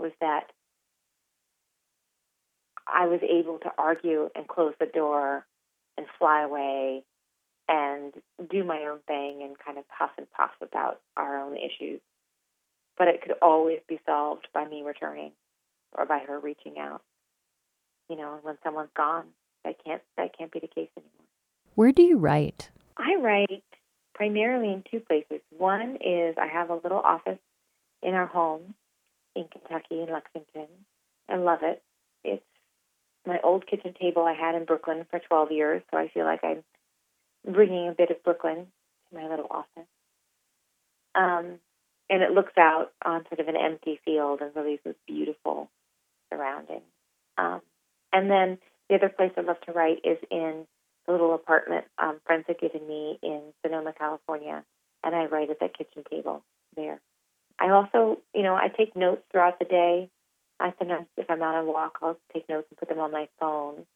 was 0.00 0.10
that 0.20 0.50
I 2.92 3.06
was 3.06 3.20
able 3.22 3.58
to 3.58 3.70
argue 3.78 4.30
and 4.34 4.48
close 4.48 4.74
the 4.80 4.86
door 4.86 5.46
and 5.96 6.06
fly 6.18 6.42
away 6.42 7.04
and 7.68 8.12
do 8.50 8.64
my 8.64 8.86
own 8.90 8.98
thing 9.06 9.42
and 9.42 9.56
kind 9.64 9.78
of 9.78 9.84
puff 9.96 10.10
and 10.18 10.26
puff 10.32 10.50
about 10.60 11.00
our 11.16 11.40
own 11.40 11.56
issues. 11.56 12.00
But 12.98 13.06
it 13.08 13.22
could 13.22 13.36
always 13.40 13.78
be 13.88 14.00
solved 14.04 14.48
by 14.52 14.66
me 14.66 14.82
returning 14.82 15.32
or 15.96 16.04
by 16.04 16.18
her 16.26 16.40
reaching 16.40 16.78
out. 16.78 17.02
You 18.08 18.16
know, 18.16 18.38
when 18.42 18.58
someone's 18.62 18.90
gone, 18.96 19.26
that 19.64 19.76
can't 19.84 20.02
that 20.16 20.36
can't 20.36 20.52
be 20.52 20.60
the 20.60 20.66
case 20.66 20.90
anymore. 20.96 21.26
Where 21.74 21.92
do 21.92 22.02
you 22.02 22.18
write? 22.18 22.70
I 22.96 23.16
write 23.16 23.64
primarily 24.14 24.72
in 24.72 24.84
two 24.90 25.00
places. 25.00 25.40
One 25.56 25.96
is 25.96 26.36
I 26.40 26.46
have 26.46 26.70
a 26.70 26.74
little 26.74 26.98
office 26.98 27.38
in 28.02 28.14
our 28.14 28.26
home 28.26 28.74
in 29.34 29.44
Kentucky, 29.50 30.02
in 30.02 30.12
Lexington. 30.12 30.68
I 31.28 31.36
love 31.36 31.60
it. 31.62 31.82
It's 32.24 32.44
my 33.26 33.38
old 33.42 33.66
kitchen 33.66 33.94
table 33.98 34.24
I 34.24 34.34
had 34.34 34.54
in 34.54 34.64
Brooklyn 34.64 35.06
for 35.10 35.18
12 35.18 35.52
years, 35.52 35.82
so 35.90 35.96
I 35.96 36.08
feel 36.08 36.24
like 36.24 36.44
I'm 36.44 36.62
bringing 37.50 37.88
a 37.88 37.92
bit 37.92 38.10
of 38.10 38.22
Brooklyn 38.22 38.66
to 39.08 39.14
my 39.14 39.28
little 39.28 39.46
office. 39.50 39.88
Um, 41.14 41.58
and 42.10 42.22
it 42.22 42.32
looks 42.32 42.52
out 42.58 42.92
on 43.04 43.24
sort 43.28 43.40
of 43.40 43.48
an 43.48 43.56
empty 43.56 44.00
field 44.04 44.40
and 44.40 44.54
really 44.54 44.78
this 44.84 44.94
beautiful 45.06 45.70
surrounding. 46.30 46.82
Um, 47.38 47.62
and 48.12 48.30
then 48.30 48.58
the 48.88 48.96
other 48.96 49.08
place 49.08 49.32
I 49.36 49.40
love 49.42 49.60
to 49.66 49.72
write 49.72 50.00
is 50.04 50.18
in 50.30 50.66
the 51.06 51.12
little 51.12 51.34
apartment 51.34 51.86
um, 51.98 52.20
friends 52.26 52.44
have 52.48 52.60
given 52.60 52.86
me 52.86 53.18
in 53.22 53.40
Sonoma, 53.64 53.92
California, 53.98 54.64
and 55.02 55.14
I 55.14 55.26
write 55.26 55.50
at 55.50 55.60
that 55.60 55.76
kitchen 55.76 56.04
table 56.10 56.44
there. 56.76 57.00
I 57.58 57.70
also, 57.70 58.18
you 58.34 58.42
know, 58.42 58.54
I 58.54 58.68
take 58.68 58.96
notes 58.96 59.22
throughout 59.30 59.58
the 59.58 59.64
day. 59.64 60.10
I 60.60 60.72
sometimes, 60.78 61.06
if 61.16 61.30
I'm 61.30 61.42
out 61.42 61.54
on 61.54 61.64
a 61.64 61.70
walk, 61.70 61.98
I'll 62.02 62.18
take 62.32 62.48
notes 62.48 62.66
and 62.70 62.78
put 62.78 62.88
them 62.88 63.00
on 63.00 63.12
my 63.12 63.28
phone. 63.40 63.86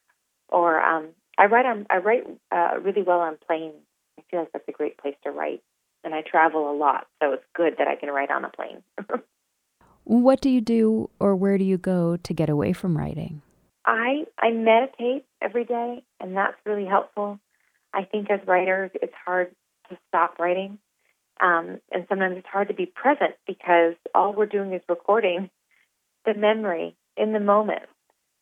Or 0.48 0.80
um, 0.80 1.08
I 1.38 1.46
write 1.46 1.66
on, 1.66 1.86
I 1.90 1.98
write 1.98 2.24
uh, 2.52 2.78
really 2.80 3.02
well 3.02 3.20
on 3.20 3.38
planes. 3.46 3.74
I 4.18 4.22
feel 4.30 4.40
like 4.40 4.52
that's 4.52 4.68
a 4.68 4.72
great 4.72 4.98
place 4.98 5.16
to 5.24 5.30
write, 5.30 5.62
and 6.04 6.14
I 6.14 6.22
travel 6.22 6.70
a 6.70 6.76
lot, 6.76 7.06
so 7.22 7.32
it's 7.32 7.44
good 7.54 7.74
that 7.78 7.86
I 7.88 7.96
can 7.96 8.08
write 8.08 8.30
on 8.30 8.44
a 8.44 8.48
plane. 8.48 8.82
what 10.04 10.40
do 10.40 10.48
you 10.48 10.60
do, 10.60 11.10
or 11.20 11.36
where 11.36 11.58
do 11.58 11.64
you 11.64 11.76
go 11.76 12.16
to 12.16 12.34
get 12.34 12.48
away 12.48 12.72
from 12.72 12.96
writing? 12.96 13.42
I 13.86 14.24
I 14.38 14.50
meditate 14.50 15.24
every 15.42 15.64
day, 15.64 16.04
and 16.20 16.36
that's 16.36 16.56
really 16.66 16.86
helpful. 16.86 17.40
I 17.94 18.04
think 18.04 18.30
as 18.30 18.40
writers, 18.46 18.90
it's 18.94 19.14
hard 19.24 19.54
to 19.90 19.98
stop 20.08 20.38
writing 20.38 20.78
um, 21.40 21.80
and 21.92 22.06
sometimes 22.08 22.36
it's 22.38 22.46
hard 22.46 22.68
to 22.68 22.74
be 22.74 22.86
present 22.86 23.34
because 23.46 23.94
all 24.14 24.32
we're 24.32 24.46
doing 24.46 24.72
is 24.72 24.82
recording 24.88 25.50
the 26.24 26.34
memory 26.34 26.96
in 27.16 27.32
the 27.32 27.40
moment 27.40 27.82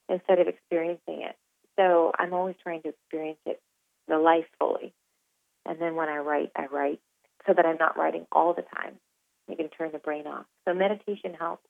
instead 0.09 0.39
of 0.39 0.49
experiencing 0.49 1.23
it. 1.23 1.37
So 1.77 2.13
I'm 2.19 2.33
always 2.33 2.57
trying 2.63 2.83
to 2.83 2.91
experience 2.91 3.41
it, 3.47 3.61
the 4.09 4.19
life 4.19 4.47
fully. 4.59 4.93
And 5.67 5.81
then 5.81 5.97
when 5.97 6.09
I 6.09 6.19
write, 6.19 6.53
I 6.57 6.67
write 6.67 7.01
so 7.47 7.55
that 7.55 7.67
I'm 7.67 7.79
not 7.79 7.99
writing 7.99 8.27
all 8.31 8.55
the 8.55 8.63
time. 8.63 8.95
You 9.49 9.57
can 9.57 9.71
turn 9.71 9.91
the 9.93 9.99
brain 9.99 10.27
off. 10.27 10.47
So 10.67 10.75
meditation 10.75 11.35
helps. 11.39 11.65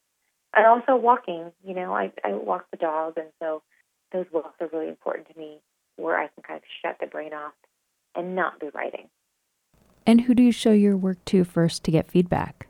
And 0.56 0.66
also 0.66 0.96
walking, 0.96 1.50
you 1.64 1.74
know, 1.74 1.94
I, 1.94 2.12
I 2.22 2.32
walk 2.34 2.66
the 2.70 2.76
dog, 2.76 3.14
and 3.16 3.28
so 3.40 3.62
those 4.12 4.26
walks 4.32 4.60
are 4.60 4.68
really 4.72 4.88
important 4.88 5.28
to 5.32 5.38
me 5.38 5.58
where 5.96 6.18
I 6.18 6.28
can 6.28 6.42
kind 6.46 6.58
of 6.58 6.62
shut 6.82 6.96
the 7.00 7.06
brain 7.06 7.32
off 7.32 7.54
and 8.14 8.36
not 8.36 8.60
be 8.60 8.68
writing. 8.74 9.08
And 10.06 10.22
who 10.22 10.34
do 10.34 10.42
you 10.42 10.52
show 10.52 10.72
your 10.72 10.96
work 10.96 11.24
to 11.26 11.44
first 11.44 11.82
to 11.84 11.90
get 11.90 12.10
feedback? 12.10 12.68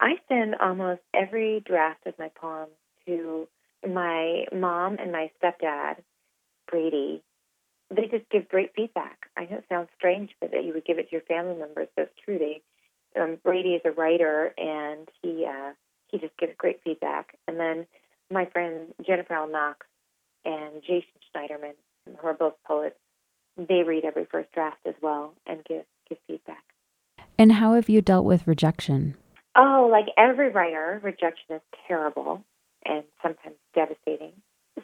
I 0.00 0.14
send 0.28 0.56
almost 0.56 1.02
every 1.14 1.62
draft 1.64 2.06
of 2.06 2.18
my 2.18 2.30
poem 2.34 2.68
to 3.06 3.46
my 3.88 4.44
mom 4.52 4.96
and 4.98 5.12
my 5.12 5.30
stepdad, 5.42 5.96
Brady. 6.70 7.22
They 7.94 8.06
just 8.06 8.28
give 8.30 8.48
great 8.48 8.70
feedback. 8.74 9.18
I 9.36 9.42
know 9.44 9.58
it 9.58 9.64
sounds 9.68 9.88
strange, 9.96 10.30
but 10.40 10.52
that 10.52 10.64
you 10.64 10.72
would 10.72 10.84
give 10.84 10.98
it 10.98 11.10
to 11.10 11.12
your 11.12 11.22
family 11.22 11.56
members. 11.56 11.88
That's 11.96 12.10
true. 12.24 12.38
They, 12.38 12.62
um, 13.20 13.38
Brady 13.44 13.70
is 13.70 13.82
a 13.84 13.90
writer, 13.90 14.54
and 14.56 15.08
he 15.22 15.44
uh, 15.46 15.72
he 16.10 16.18
just 16.18 16.36
gives 16.38 16.52
great 16.58 16.80
feedback. 16.84 17.36
And 17.46 17.58
then 17.58 17.86
my 18.30 18.46
friends 18.46 18.92
Jennifer 19.06 19.34
L. 19.34 19.48
Knox 19.48 19.86
and 20.44 20.82
Jason 20.82 21.10
Schneiderman, 21.34 21.74
who 22.18 22.26
are 22.26 22.34
both 22.34 22.54
poets, 22.66 22.96
they 23.56 23.82
read 23.82 24.04
every 24.04 24.24
first 24.24 24.50
draft 24.52 24.78
as 24.86 24.94
well 25.02 25.34
and 25.46 25.64
give 25.64 25.84
give 26.08 26.18
feedback. 26.26 26.64
And 27.38 27.52
how 27.52 27.74
have 27.74 27.88
you 27.88 28.02
dealt 28.02 28.24
with 28.24 28.46
rejection? 28.46 29.16
Oh, 29.56 29.88
like 29.90 30.06
every 30.16 30.50
writer, 30.50 31.00
rejection 31.02 31.56
is 31.56 31.62
terrible 31.88 32.44
and 32.84 33.04
sometimes 33.22 33.56
devastating. 33.74 34.32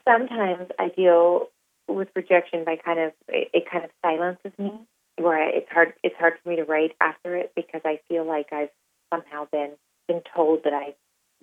Sometimes 0.05 0.69
I 0.79 0.89
deal 0.89 1.49
with 1.89 2.09
rejection 2.15 2.65
by 2.65 2.77
kind 2.77 2.99
of 2.99 3.13
it, 3.29 3.49
it 3.53 3.65
kind 3.71 3.85
of 3.85 3.91
silences 4.03 4.53
me, 4.59 4.73
where 5.19 5.49
it's 5.49 5.71
hard 5.71 5.95
it's 6.03 6.17
hard 6.19 6.35
for 6.43 6.49
me 6.49 6.57
to 6.57 6.65
write 6.65 6.93
after 7.01 7.37
it 7.37 7.53
because 7.55 7.81
I 7.85 8.01
feel 8.09 8.27
like 8.27 8.53
I've 8.53 8.71
somehow 9.13 9.47
been 9.51 9.73
been 10.09 10.23
told 10.35 10.65
that 10.65 10.73
I 10.73 10.95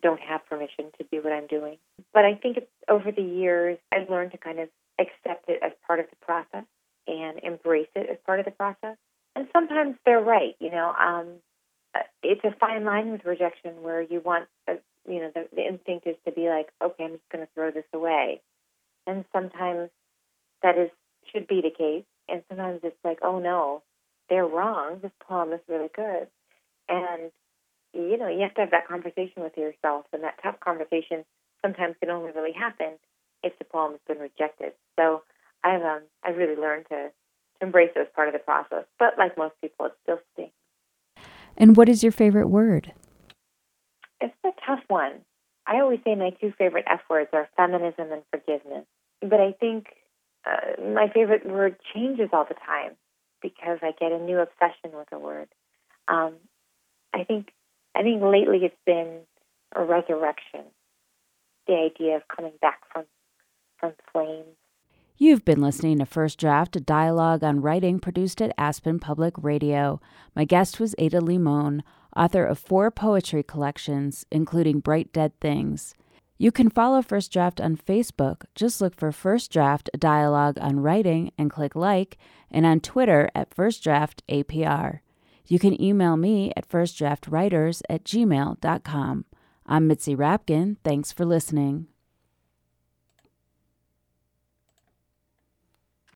don't 0.04 0.20
have 0.20 0.46
permission 0.48 0.92
to 1.00 1.06
do 1.12 1.24
what 1.24 1.34
I'm 1.34 1.48
doing. 1.48 1.78
But 2.14 2.26
I 2.26 2.36
think 2.36 2.60
over 2.88 3.12
the 3.12 3.24
years 3.24 3.80
I've 3.92 4.10
learned 4.10 4.34
to 4.34 4.38
kind 4.38 4.60
of 4.60 4.70
accept 5.00 5.50
it 5.50 5.60
as 5.64 5.72
part 5.88 6.00
of 6.00 6.06
the 6.10 6.18
process 6.18 6.66
and 7.08 7.40
embrace 7.42 7.88
it 7.96 8.10
as 8.12 8.18
part 8.26 8.40
of 8.40 8.46
the 8.46 8.52
process 8.52 8.98
and 9.36 9.48
sometimes 9.54 9.96
they're 10.06 10.22
right. 10.22 10.56
You 10.60 10.72
know, 10.72 10.94
um, 11.00 11.28
uh, 11.96 12.00
it's 12.22 12.44
a 12.44 12.56
fine 12.60 12.86
line 12.86 13.12
with 13.12 13.26
rejection 13.26 13.82
where 13.82 14.02
you 14.02 14.20
want, 14.20 14.48
a, 14.68 14.74
uh, 14.74 14.76
you 15.08 15.20
know, 15.20 15.32
the, 15.34 15.48
the 15.56 15.66
instinct 15.66 16.08
is 16.08 16.16
to 16.26 16.32
be 16.32 16.48
like, 16.50 16.70
okay, 16.84 17.04
I'm 17.04 17.12
just 17.12 17.30
going 17.32 17.46
to 17.46 17.52
throw 17.54 17.72
this 17.72 17.86
away, 17.94 18.42
and 19.06 19.26
sometimes 19.34 19.90
that 20.62 20.78
is 20.78 20.90
should 21.32 21.48
be 21.48 21.62
the 21.62 21.72
case, 21.72 22.06
and 22.30 22.44
sometimes 22.50 22.82
it's 22.84 22.96
like, 23.04 23.20
oh 23.22 23.40
no, 23.40 23.82
they're 24.30 24.46
wrong. 24.46 25.00
This 25.02 25.12
poem 25.28 25.52
is 25.54 25.60
really 25.68 25.90
good, 25.96 26.28
and 26.88 27.32
you 27.94 28.18
know, 28.18 28.28
you 28.28 28.42
have 28.42 28.56
to 28.56 28.62
have 28.62 28.72
that 28.72 28.88
conversation 28.88 29.44
with 29.44 29.58
yourself, 29.58 30.06
and 30.14 30.24
that 30.24 30.40
tough 30.42 30.60
conversation 30.60 31.26
sometimes 31.62 31.96
can 32.00 32.10
only 32.10 32.32
really 32.32 32.52
happen 32.52 32.98
if 33.44 33.58
the 33.60 33.66
poem 33.66 33.92
has 33.92 34.02
been 34.08 34.20
rejected. 34.20 34.74
So 35.00 35.24
I've 35.64 35.82
um, 35.82 36.02
I've 36.24 36.38
really 36.38 36.56
learned 36.56 36.86
to 36.90 37.10
embrace 37.62 37.92
it 37.96 38.00
as 38.00 38.08
part 38.16 38.28
of 38.28 38.34
the 38.34 38.40
process. 38.40 38.86
But 39.00 39.18
like 39.18 39.38
most 39.38 39.56
people, 39.62 39.88
it 39.88 39.94
still 40.04 40.20
stings. 40.34 40.52
And 41.58 41.78
what 41.78 41.88
is 41.88 42.04
your 42.04 42.12
favorite 42.12 42.48
word? 42.48 42.94
It's 44.20 44.34
a 44.44 44.50
tough 44.66 44.84
one. 44.88 45.22
I 45.68 45.80
always 45.80 46.00
say 46.04 46.16
my 46.16 46.32
two 46.42 46.54
favorite 46.58 46.86
F 46.90 47.02
words 47.10 47.30
are 47.34 47.48
feminism 47.56 48.12
and 48.12 48.24
forgiveness. 48.32 48.86
But 49.22 49.40
I 49.40 49.54
think 49.54 49.88
uh, 50.46 50.82
my 50.82 51.08
favorite 51.14 51.46
word 51.46 51.78
changes 51.94 52.30
all 52.34 52.46
the 52.46 52.56
time 52.56 52.98
because 53.42 53.80
I 53.82 53.92
get 54.00 54.12
a 54.12 54.20
new 54.20 54.40
obsession 54.40 54.98
with 54.98 55.08
a 55.12 55.20
word. 55.20 55.48
Um, 56.08 56.36
I 57.14 57.24
think 57.24 57.50
I 57.96 58.02
think 58.02 58.22
lately 58.22 58.60
it's 58.64 58.76
been 58.86 59.20
a 59.76 59.84
resurrection, 59.84 60.62
the 61.68 61.74
idea 61.74 62.16
of 62.16 62.28
coming 62.28 62.54
back 62.62 62.82
from 62.92 63.06
from 63.80 63.94
flames 64.12 64.56
You've 65.16 65.46
been 65.46 65.62
listening 65.62 66.00
to 66.00 66.08
First 66.08 66.40
Draft, 66.40 66.76
a 66.76 66.80
dialogue 66.80 67.44
on 67.44 67.62
writing 67.62 68.00
produced 68.00 68.42
at 68.42 68.54
Aspen 68.58 68.98
Public 68.98 69.36
Radio. 69.38 70.02
My 70.36 70.44
guest 70.44 70.80
was 70.80 70.96
Ada 70.98 71.20
Limón, 71.22 71.82
author 72.18 72.44
of 72.44 72.58
four 72.58 72.90
poetry 72.90 73.44
collections, 73.44 74.26
including 74.32 74.80
Bright 74.80 75.14
Dead 75.14 75.40
Things. 75.40 75.94
You 76.40 76.52
can 76.52 76.72
follow 76.72 77.04
First 77.04 77.32
Draft 77.32 77.62
on 77.62 77.78
Facebook. 77.78 78.46
Just 78.56 78.82
look 78.82 78.96
for 78.96 79.12
First 79.12 79.52
Draft, 79.52 79.88
a 79.94 79.98
dialogue 79.98 80.58
on 80.60 80.80
writing, 80.80 81.32
and 81.38 81.52
click 81.52 81.76
like, 81.76 82.18
and 82.50 82.66
on 82.66 82.80
Twitter 82.80 83.30
at 83.36 83.54
First 83.54 83.84
Draft 83.84 84.24
APR. 84.28 85.02
You 85.48 85.60
can 85.60 85.82
email 85.82 86.18
me 86.18 86.52
at 86.56 86.68
firstdraftwriters 86.68 87.82
at 87.90 88.04
gmail.com. 88.04 89.26
I'm 89.66 89.88
Mitzi 89.88 90.16
Rapkin. 90.16 90.78
Thanks 90.84 91.12
for 91.12 91.26
listening. 91.26 91.88